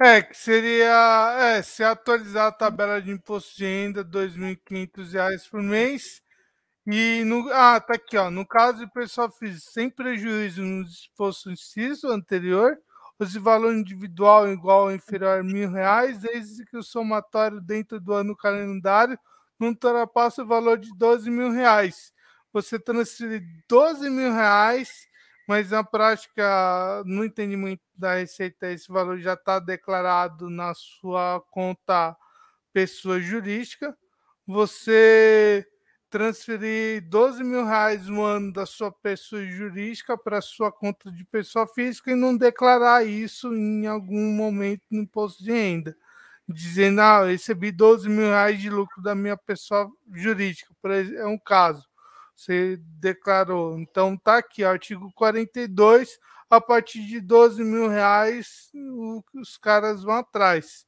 [0.00, 5.62] É, que seria é, se atualizar a tabela de imposto de renda, R$ 2.500 por
[5.62, 6.22] mês.
[6.86, 8.30] E no, ah, tá aqui, ó.
[8.30, 12.78] No caso de pessoa física sem prejuízo no disposto inciso anterior,
[13.18, 18.00] ou se valor individual igual ou inferior a mil reais, desde que o somatório dentro
[18.00, 19.18] do ano calendário
[19.58, 22.12] não ultrapasse o valor de 12 mil reais.
[22.52, 25.06] Você transferir 12 mil reais
[25.46, 32.16] mas na prática, no entendimento da Receita, esse valor já está declarado na sua conta
[32.72, 33.96] pessoa jurídica.
[34.46, 35.66] Você
[36.12, 41.24] transferir 12 mil reais no ano da sua pessoa jurídica para a sua conta de
[41.24, 45.96] pessoa física e não declarar isso em algum momento no imposto de renda,
[46.46, 50.74] dizendo, ah, recebi 12 mil reais de lucro da minha pessoa jurídica,
[51.16, 51.88] é um caso.
[52.42, 53.78] Você declarou.
[53.78, 56.18] Então tá aqui, artigo 42,
[56.50, 58.70] a partir de 12 mil reais,
[59.34, 60.86] os caras vão atrás.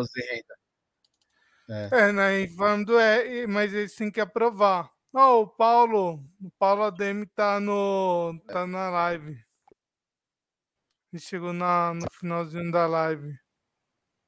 [1.71, 2.09] É.
[2.09, 2.13] é.
[2.13, 4.91] na reforma do IR, mas eles têm que aprovar.
[5.13, 9.41] Oh, o Paulo, o Paulo Ademi tá no tá na live.
[11.13, 13.39] Ele chegou na, no finalzinho da live.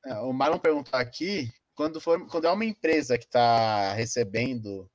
[0.07, 4.91] É, o Marlon perguntou aqui, quando, for, quando é uma empresa que está recebendo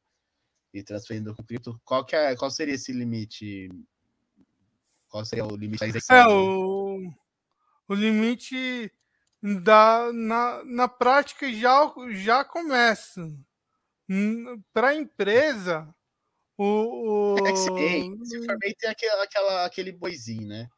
[0.74, 3.70] e transferindo com cripto, qual, que é, qual seria esse limite?
[5.08, 6.16] Qual seria o limite da isenção?
[6.16, 7.14] É, o,
[7.88, 8.92] o limite
[9.64, 13.32] da, na, na prática já, já começa.
[14.74, 15.94] Para a empresa,
[16.58, 17.36] o.
[17.36, 17.48] o...
[17.48, 20.70] É que se, se for bem, tem aquele, aquela, aquele boizinho, né?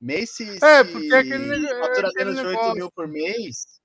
[0.00, 3.80] Mês se, é, porque aquele, fatura é menos de 8 mil por mês,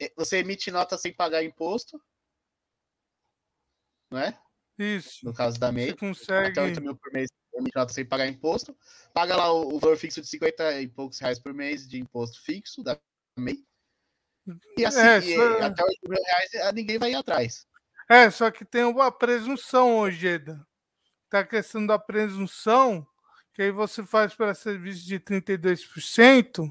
[0.00, 2.00] é, você emite nota sem pagar imposto,
[4.10, 4.38] não é?
[4.78, 5.24] Isso.
[5.24, 6.48] No caso da MEI, você consegue...
[6.48, 7.28] até 8 mil por mês,
[7.74, 8.76] nota sem pagar imposto,
[9.12, 12.42] paga lá o, o valor fixo de 50 e poucos reais por mês de imposto
[12.42, 12.98] fixo da
[13.38, 13.64] MEI,
[14.76, 15.62] e assim, é, só...
[15.62, 17.66] até 8 mil reais ninguém vai ir atrás.
[18.08, 20.60] É, só que tem uma presunção hoje, Eda.
[21.30, 23.06] Tá a questão da presunção
[23.54, 26.70] que aí você faz para serviço de 32%,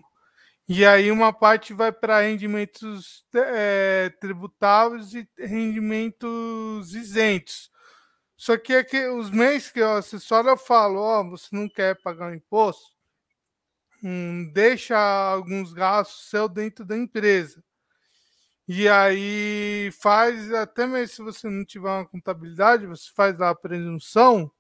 [0.68, 7.71] e aí uma parte vai para rendimentos é, tributáveis e rendimentos isentos.
[8.42, 12.02] Só que é que os meses que o acessório eu falo, ó, você não quer
[12.02, 12.90] pagar o imposto,
[14.04, 17.64] hum, deixa alguns gastos seu dentro da empresa.
[18.68, 23.56] E aí faz, até mesmo se você não tiver uma contabilidade, você faz lá a
[23.56, 24.52] presunção,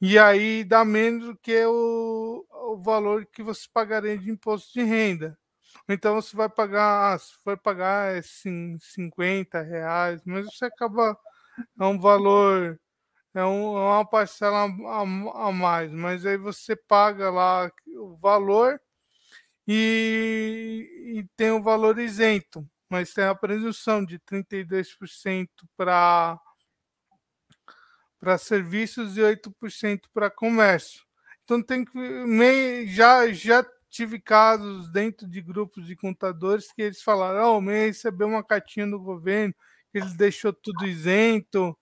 [0.00, 4.82] e aí dá menos do que o, o valor que você pagaria de imposto de
[4.82, 5.38] renda.
[5.88, 11.18] Então você vai pagar, ah, se for pagar é 50 reais, mas você acaba,
[11.80, 12.80] é um valor,
[13.34, 15.00] é, um, é uma parcela a,
[15.48, 18.80] a, mais, mas aí você paga lá o valor
[19.66, 26.38] e, e tem o valor isento, mas tem a presunção de 32% para
[28.20, 31.02] para serviços e 8% para comércio.
[31.44, 37.54] Então tem que já já tive casos dentro de grupos de contadores que eles falaram:
[37.54, 39.54] "Oh, o MEI recebeu uma cartinha do governo,
[39.92, 41.76] ele deixou tudo isento".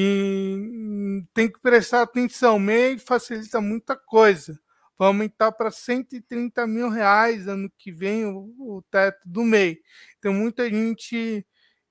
[0.00, 4.56] E tem que prestar atenção, o MEI facilita muita coisa.
[4.96, 9.82] Vai aumentar para 130 mil reais ano que vem o, o teto do MEI.
[10.16, 11.44] Então muita gente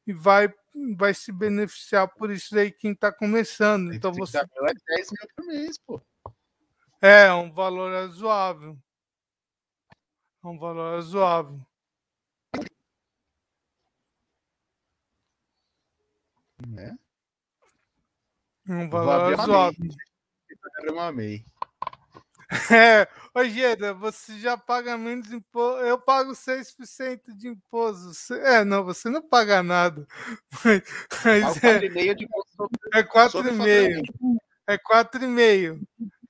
[0.07, 0.47] vai
[0.95, 3.93] vai se beneficiar por isso aí quem está começando.
[3.93, 4.37] Então você.
[4.37, 6.01] Mil é 10 mil por mês, pô.
[7.01, 8.77] É, um valor razoável.
[10.41, 11.59] É um valor razoável.
[16.65, 16.97] Né?
[18.67, 19.89] Um valor razoável.
[20.91, 21.45] Uma MEI.
[22.71, 25.81] É, ô Geda, você já paga menos imposto.
[25.81, 28.33] Eu pago 6% de imposto.
[28.35, 30.07] É, não, você não paga nada.
[30.63, 30.81] Mas,
[31.25, 32.69] mas é, 4,5 de imposto.
[32.93, 34.37] É 4,5.
[34.65, 35.81] É 4,5.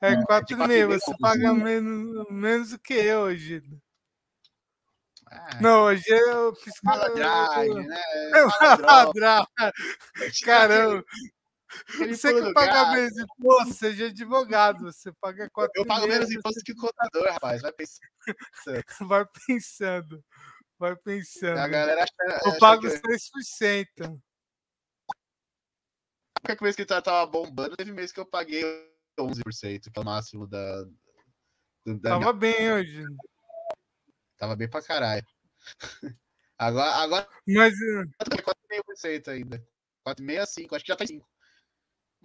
[0.01, 0.71] É 4,5.
[0.71, 3.77] É, você paga menos, menos do que eu, Geda.
[5.29, 6.73] Ah, não, hoje eu fiz.
[6.83, 8.01] Malandragem, né?
[8.59, 9.47] Malandragem.
[10.45, 11.03] Caramba.
[12.07, 16.71] Você que paga menos imposto, seja advogado, você paga quatro Eu pago menos imposto que
[16.71, 18.07] o contador, rapaz, vai pensando.
[19.01, 20.25] Vai pensando,
[20.79, 21.57] vai pensando.
[21.57, 22.87] A galera acha, eu pago que...
[22.87, 24.19] 6%.
[26.41, 28.63] Qualquer mês que tava bombando, teve mês que eu paguei
[29.19, 30.83] 11%, que é o máximo da.
[31.85, 32.33] da tava minha...
[32.33, 33.03] bem hoje.
[34.37, 35.25] Tava bem pra caralho.
[36.59, 37.29] Agora, agora.
[37.47, 37.75] Mas.
[37.75, 39.63] 4,5% ainda.
[40.07, 41.23] 4,65, acho que já tá 5.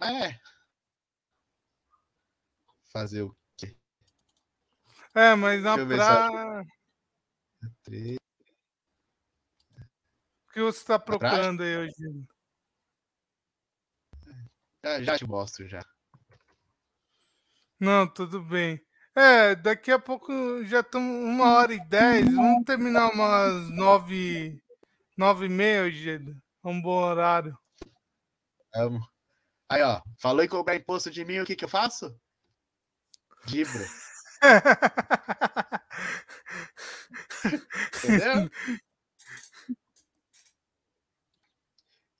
[0.01, 0.39] É.
[2.91, 3.75] Fazer o quê?
[5.15, 6.65] É, mas na praia.
[10.47, 11.93] O que você está procurando aí hoje?
[14.83, 15.81] Já, já te mostro já.
[17.79, 18.79] Não, tudo bem.
[19.15, 20.31] É, daqui a pouco
[20.65, 22.25] já estamos uma hora e dez.
[22.25, 24.61] Vamos terminar umas nove,
[25.17, 26.31] nove e meia, Geda.
[26.63, 27.57] É um bom horário.
[28.73, 29.12] Vamos.
[29.69, 32.15] Aí, ó, falou em cobrar imposto de mim, o que que eu faço?
[33.45, 33.85] Dibra.
[38.03, 38.49] Entendeu?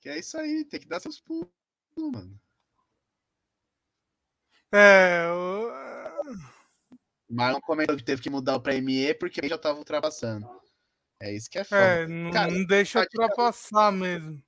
[0.01, 1.49] Que é isso aí, tem que dar seus pulos,
[1.97, 2.39] mano.
[4.71, 5.71] É, o...
[7.29, 10.47] Marlon comentou que teve que mudar o ME porque já tava ultrapassando.
[11.19, 11.81] É isso que é foda.
[11.81, 14.43] É, não, Cara, não deixa ultrapassar mesmo.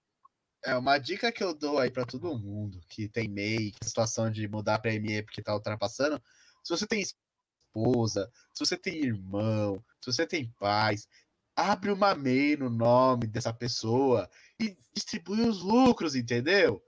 [0.65, 4.31] É, uma dica que eu dou aí para todo mundo que tem MEI, que situação
[4.31, 6.19] de mudar para ME porque tá ultrapassando.
[6.63, 11.07] Se você tem esposa, se você tem irmão, se você tem pais,
[11.55, 14.27] abre uma MEI no nome dessa pessoa
[14.59, 16.83] e distribui os lucros, entendeu?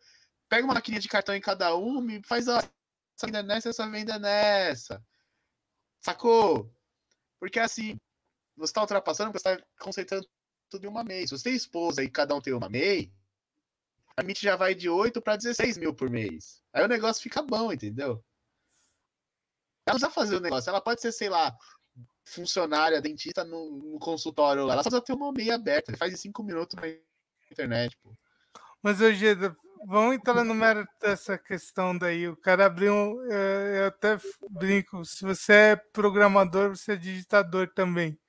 [0.49, 3.87] Pega uma maquininha de cartão em cada um e faz ó, essa venda nessa, essa
[3.87, 5.05] venda nessa.
[6.01, 6.73] Sacou?
[7.39, 7.95] Porque assim,
[8.55, 10.27] você está ultrapassando você está concentrando
[10.67, 11.27] tudo em uma MEI.
[11.27, 13.13] Se você tem esposa e cada um tem uma MEI,
[14.17, 16.63] a já vai de 8 para 16 mil por mês.
[16.73, 18.23] Aí o negócio fica bom, entendeu?
[19.85, 20.69] Ela precisa fazer o negócio.
[20.69, 21.55] Ela pode ser, sei lá,
[22.25, 24.73] funcionária, dentista no, no consultório lá.
[24.73, 25.91] Ela só precisa ter uma meia aberta.
[25.91, 26.87] Ele faz em 5 minutos na
[27.51, 28.11] internet, pô.
[28.81, 29.35] Mas, hoje,
[29.85, 32.27] vamos entrar no mérito dessa questão daí.
[32.27, 33.23] O cara abriu um.
[33.23, 34.17] Eu até
[34.49, 35.05] brinco.
[35.05, 38.19] Se você é programador, você é digitador também.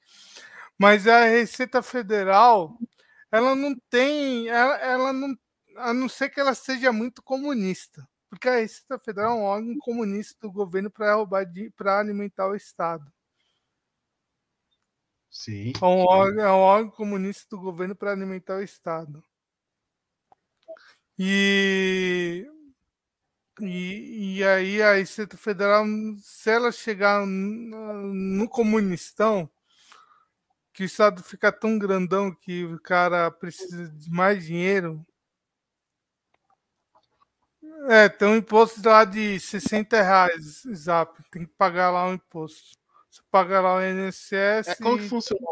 [0.79, 2.77] Mas a Receita Federal,
[3.33, 4.49] ela não tem.
[4.49, 5.35] Ela, ela não
[5.79, 8.09] a não ser que ela seja muito comunista.
[8.29, 11.47] Porque a Receita Federal é um órgão comunista do governo para roubar
[11.77, 13.11] para alimentar o Estado.
[15.31, 15.73] Sim.
[15.81, 19.23] É um, órgão, é um órgão comunista do governo para alimentar o Estado.
[21.19, 22.47] E,
[23.61, 25.85] e, e aí a Receita Federal,
[26.21, 29.51] se ela chegar no, no comunistão,
[30.73, 35.05] que o Estado fica tão grandão que o cara precisa de mais dinheiro,
[37.89, 41.23] é, tem um imposto lá de 60 reais, Zap.
[41.31, 42.77] Tem que pagar lá o um imposto.
[43.11, 44.69] Você paga lá o INSS.
[44.69, 45.03] É como e...
[45.03, 45.47] que funciona?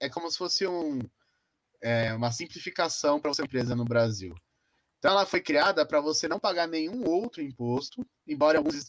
[0.00, 1.00] É como se fosse um,
[1.80, 4.34] é, uma simplificação para você empresa no Brasil.
[4.98, 8.86] Então ela foi criada para você não pagar nenhum outro imposto, embora algumas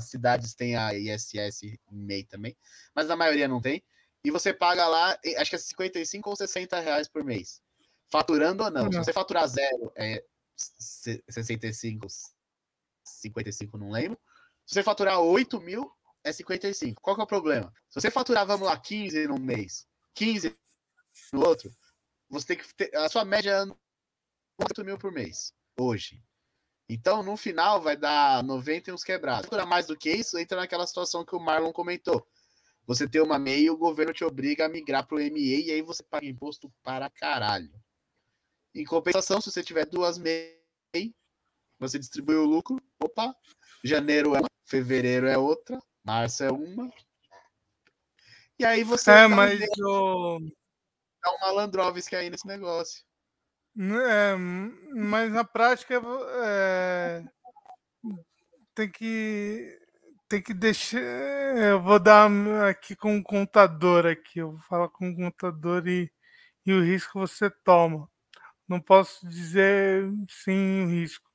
[0.00, 2.56] cidades tenham ISS e MEI também,
[2.94, 3.82] mas a maioria não tem.
[4.24, 7.60] E você paga lá, acho que é 55 ou 60 reais por mês.
[8.10, 8.90] Faturando ou não.
[8.90, 10.24] Se você faturar zero, é
[11.28, 12.06] 65,
[13.04, 14.18] 55, não lembro.
[14.66, 15.90] Se você faturar 8 mil,
[16.24, 17.00] é 55.
[17.00, 17.72] Qual que é o problema?
[17.88, 20.56] Se você faturar, vamos lá, 15 no mês, 15
[21.32, 21.74] no outro,
[22.28, 22.94] você tem que ter.
[22.96, 23.64] A sua média é
[24.64, 26.22] 8 mil por mês, hoje.
[26.88, 29.46] Então, no final, vai dar 90 e uns quebrados.
[29.46, 32.26] Faturar mais do que isso, entra naquela situação que o Marlon comentou.
[32.86, 35.70] Você tem uma MEI e o governo te obriga a migrar para o ME e
[35.70, 37.72] aí você paga imposto para caralho.
[38.74, 41.14] Em compensação, se você tiver duas MEI,
[41.78, 42.80] você distribui o lucro.
[43.02, 43.34] Opa,
[43.84, 46.90] janeiro é uma, fevereiro é outra, março é uma.
[48.58, 49.10] E aí você.
[49.10, 50.38] É, mas o.
[51.22, 53.04] Dá um malandrovski aí nesse negócio.
[53.76, 54.36] É,
[54.94, 56.00] mas na prática
[56.44, 57.24] é,
[58.74, 59.78] tem que
[60.28, 60.98] tem que deixar.
[60.98, 62.30] Eu vou dar
[62.68, 64.38] aqui com o contador aqui.
[64.38, 66.10] Eu vou falar com o contador e,
[66.64, 68.10] e o risco você toma
[68.68, 71.30] não posso dizer sem risco.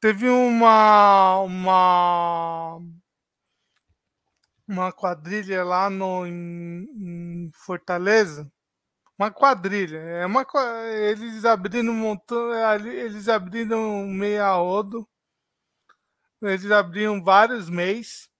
[0.00, 2.80] Teve uma, uma,
[4.66, 6.86] uma quadrilha lá no, em,
[7.46, 8.50] em Fortaleza.
[9.18, 9.98] Uma quadrilha.
[9.98, 10.46] É uma,
[10.86, 12.52] eles abriram um montão,
[12.86, 15.08] eles abriram meia rodo.
[16.40, 18.30] Eles abriam vários meses.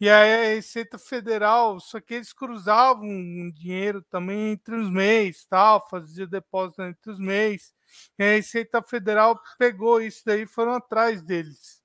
[0.00, 3.06] E aí a Receita Federal, só que eles cruzavam
[3.52, 7.74] dinheiro também entre os meses, tal, fazia depósito entre os meses.
[8.18, 11.82] E a Receita Federal pegou isso daí, foram atrás deles.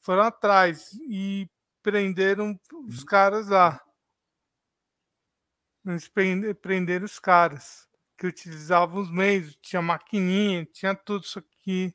[0.00, 1.46] Foram atrás e
[1.82, 2.58] prenderam
[2.88, 3.04] os uhum.
[3.04, 3.78] caras lá.
[5.84, 6.08] Eles
[6.62, 7.86] prenderam os caras
[8.16, 11.94] que utilizavam os meios, tinha maquininha, tinha tudo isso aqui,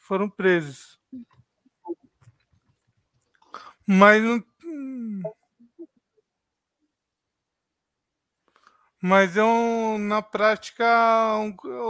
[0.00, 0.98] foram presos.
[3.86, 4.22] Mas.
[9.00, 10.84] Mas é um, na prática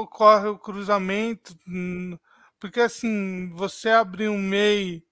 [0.00, 2.18] ocorre o cruzamento, hum,
[2.58, 5.04] porque assim, você abrir um MEI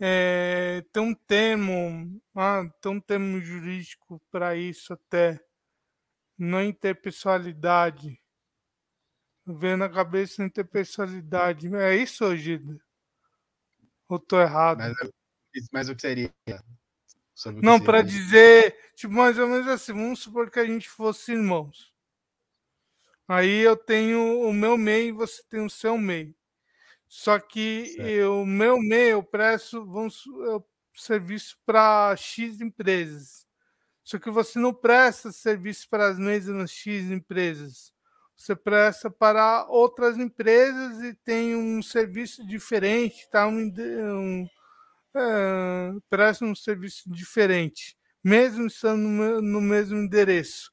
[0.00, 5.40] é, tem um termo, ah, tem um termo jurídico para isso até,
[6.38, 8.18] não é interpessoalidade.
[9.46, 11.72] Vendo na cabeça interpessoalidade.
[11.74, 12.80] É isso, Gida?
[14.08, 14.78] Ou tô errado?
[14.78, 14.94] Mas,
[15.72, 16.32] mas o que seria?
[17.62, 21.92] não, para dizer, tipo, mais ou menos assim, vamos supor que a gente fosse irmãos.
[23.26, 26.34] Aí eu tenho o meu MEI e você tem o seu MEI.
[27.08, 27.96] Só que
[28.26, 33.46] o meu MEI eu presto vamos, eu, serviço para X empresas.
[34.02, 37.92] Só que você não presta serviço para as mesmas X empresas.
[38.36, 43.46] Você presta para outras empresas e tem um serviço diferente, tá?
[43.46, 44.48] Um, um,
[45.14, 50.70] é, um serviço diferente, mesmo estando no, no mesmo endereço.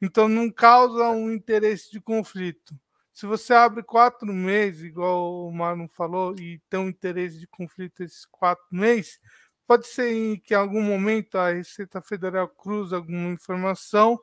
[0.00, 2.74] Então não causa um interesse de conflito.
[3.12, 8.02] Se você abre quatro meses, igual o Marlon falou, e tem um interesse de conflito
[8.02, 9.20] esses quatro meses,
[9.66, 14.18] pode ser que em algum momento a Receita Federal cruze alguma informação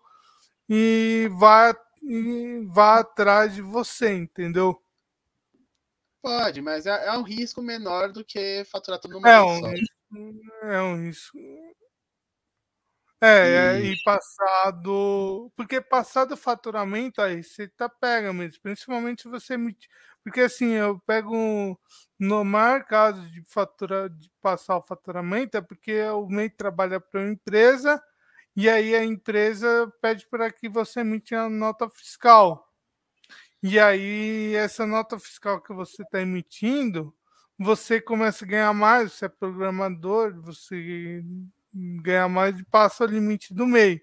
[0.67, 4.81] e vá, e vá atrás de você, entendeu?
[6.21, 9.95] Pode, mas é, é um risco menor do que faturar tudo no é um, risco,
[10.63, 11.37] é um risco
[13.21, 13.93] é, e...
[13.93, 15.51] e passado.
[15.55, 19.89] Porque passado o faturamento, a receita pega mesmo, principalmente se você emitir.
[20.23, 21.79] Porque assim, eu pego
[22.19, 27.21] no maior caso de fatura, de passar o faturamento, é porque o MEI trabalha para
[27.21, 28.01] uma empresa
[28.55, 32.66] e aí a empresa pede para que você emita a nota fiscal.
[33.63, 37.13] E aí, essa nota fiscal que você está emitindo,
[37.57, 41.23] você começa a ganhar mais, você é programador, você
[41.73, 43.99] ganhar mais e passa o limite do meio.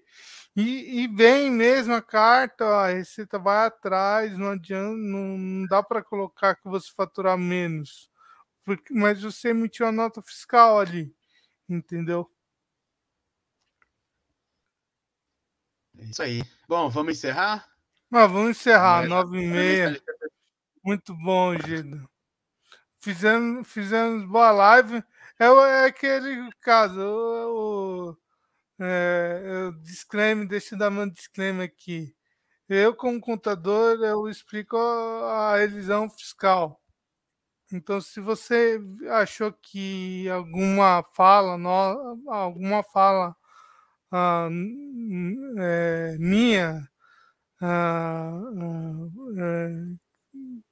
[0.55, 5.83] E, e vem mesmo a carta, a receita vai atrás, não adianta, não, não dá
[5.83, 8.09] para colocar que você faturar menos,
[8.63, 11.13] porque, mas você emitiu a nota fiscal ali,
[11.67, 12.29] entendeu?
[15.97, 16.41] É isso aí.
[16.67, 17.74] Bom, vamos encerrar?
[18.11, 20.01] Ah, vamos encerrar, nove e meia.
[20.83, 22.07] Muito bom, Gido.
[22.99, 25.03] Fizemos, fizemos boa live.
[25.39, 28.17] É, é aquele caso, o, o
[28.79, 32.15] é, disclaimer, deixa eu dar um disclaimer aqui.
[32.69, 36.81] Eu, como contador, eu explico a elisão fiscal.
[37.71, 38.79] Então, se você
[39.09, 41.69] achou que alguma fala, no,
[42.29, 43.35] alguma fala
[44.11, 44.49] ah,
[45.59, 46.94] é, minha é,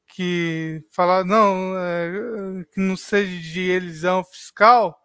[0.07, 4.99] que falar, não, é, que não seja de elisão fiscal,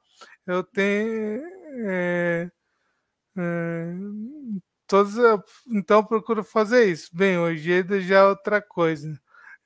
[0.47, 1.43] eu tenho.
[1.89, 2.51] É,
[3.39, 3.95] é,
[4.87, 5.15] todos,
[5.69, 7.11] então procuro fazer isso.
[7.15, 9.19] Bem, hoje já é outra coisa.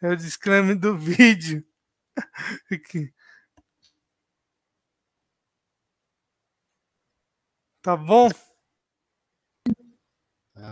[0.02, 1.64] É o disclaimer do vídeo.
[2.72, 3.12] Aqui.
[7.82, 8.28] Tá bom?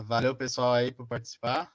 [0.04, 1.72] Valeu, pessoal, aí, por participar.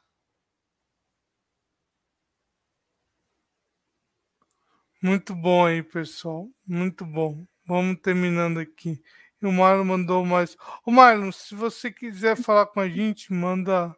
[5.01, 6.49] Muito bom aí, pessoal.
[6.65, 7.45] Muito bom.
[7.67, 9.01] Vamos terminando aqui.
[9.41, 10.55] E o Marlon mandou mais.
[10.85, 13.93] O Marlon, se você quiser falar com a gente, manda.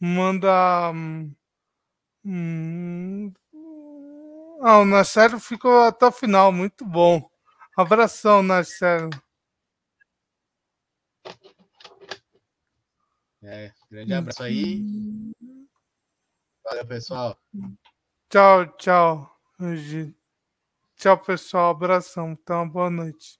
[0.00, 0.90] Manda.
[2.24, 3.32] Hum,
[4.62, 6.50] ah, o Narcelo ficou até o final.
[6.52, 7.28] Muito bom.
[7.76, 9.10] Abração, Narcelo.
[13.42, 15.32] É, grande abraço aí.
[16.64, 17.38] Valeu, pessoal.
[18.28, 19.36] Tchau, tchau.
[20.96, 21.70] Tchau, pessoal.
[21.70, 22.32] Abração.
[22.32, 23.28] Então, boa noite.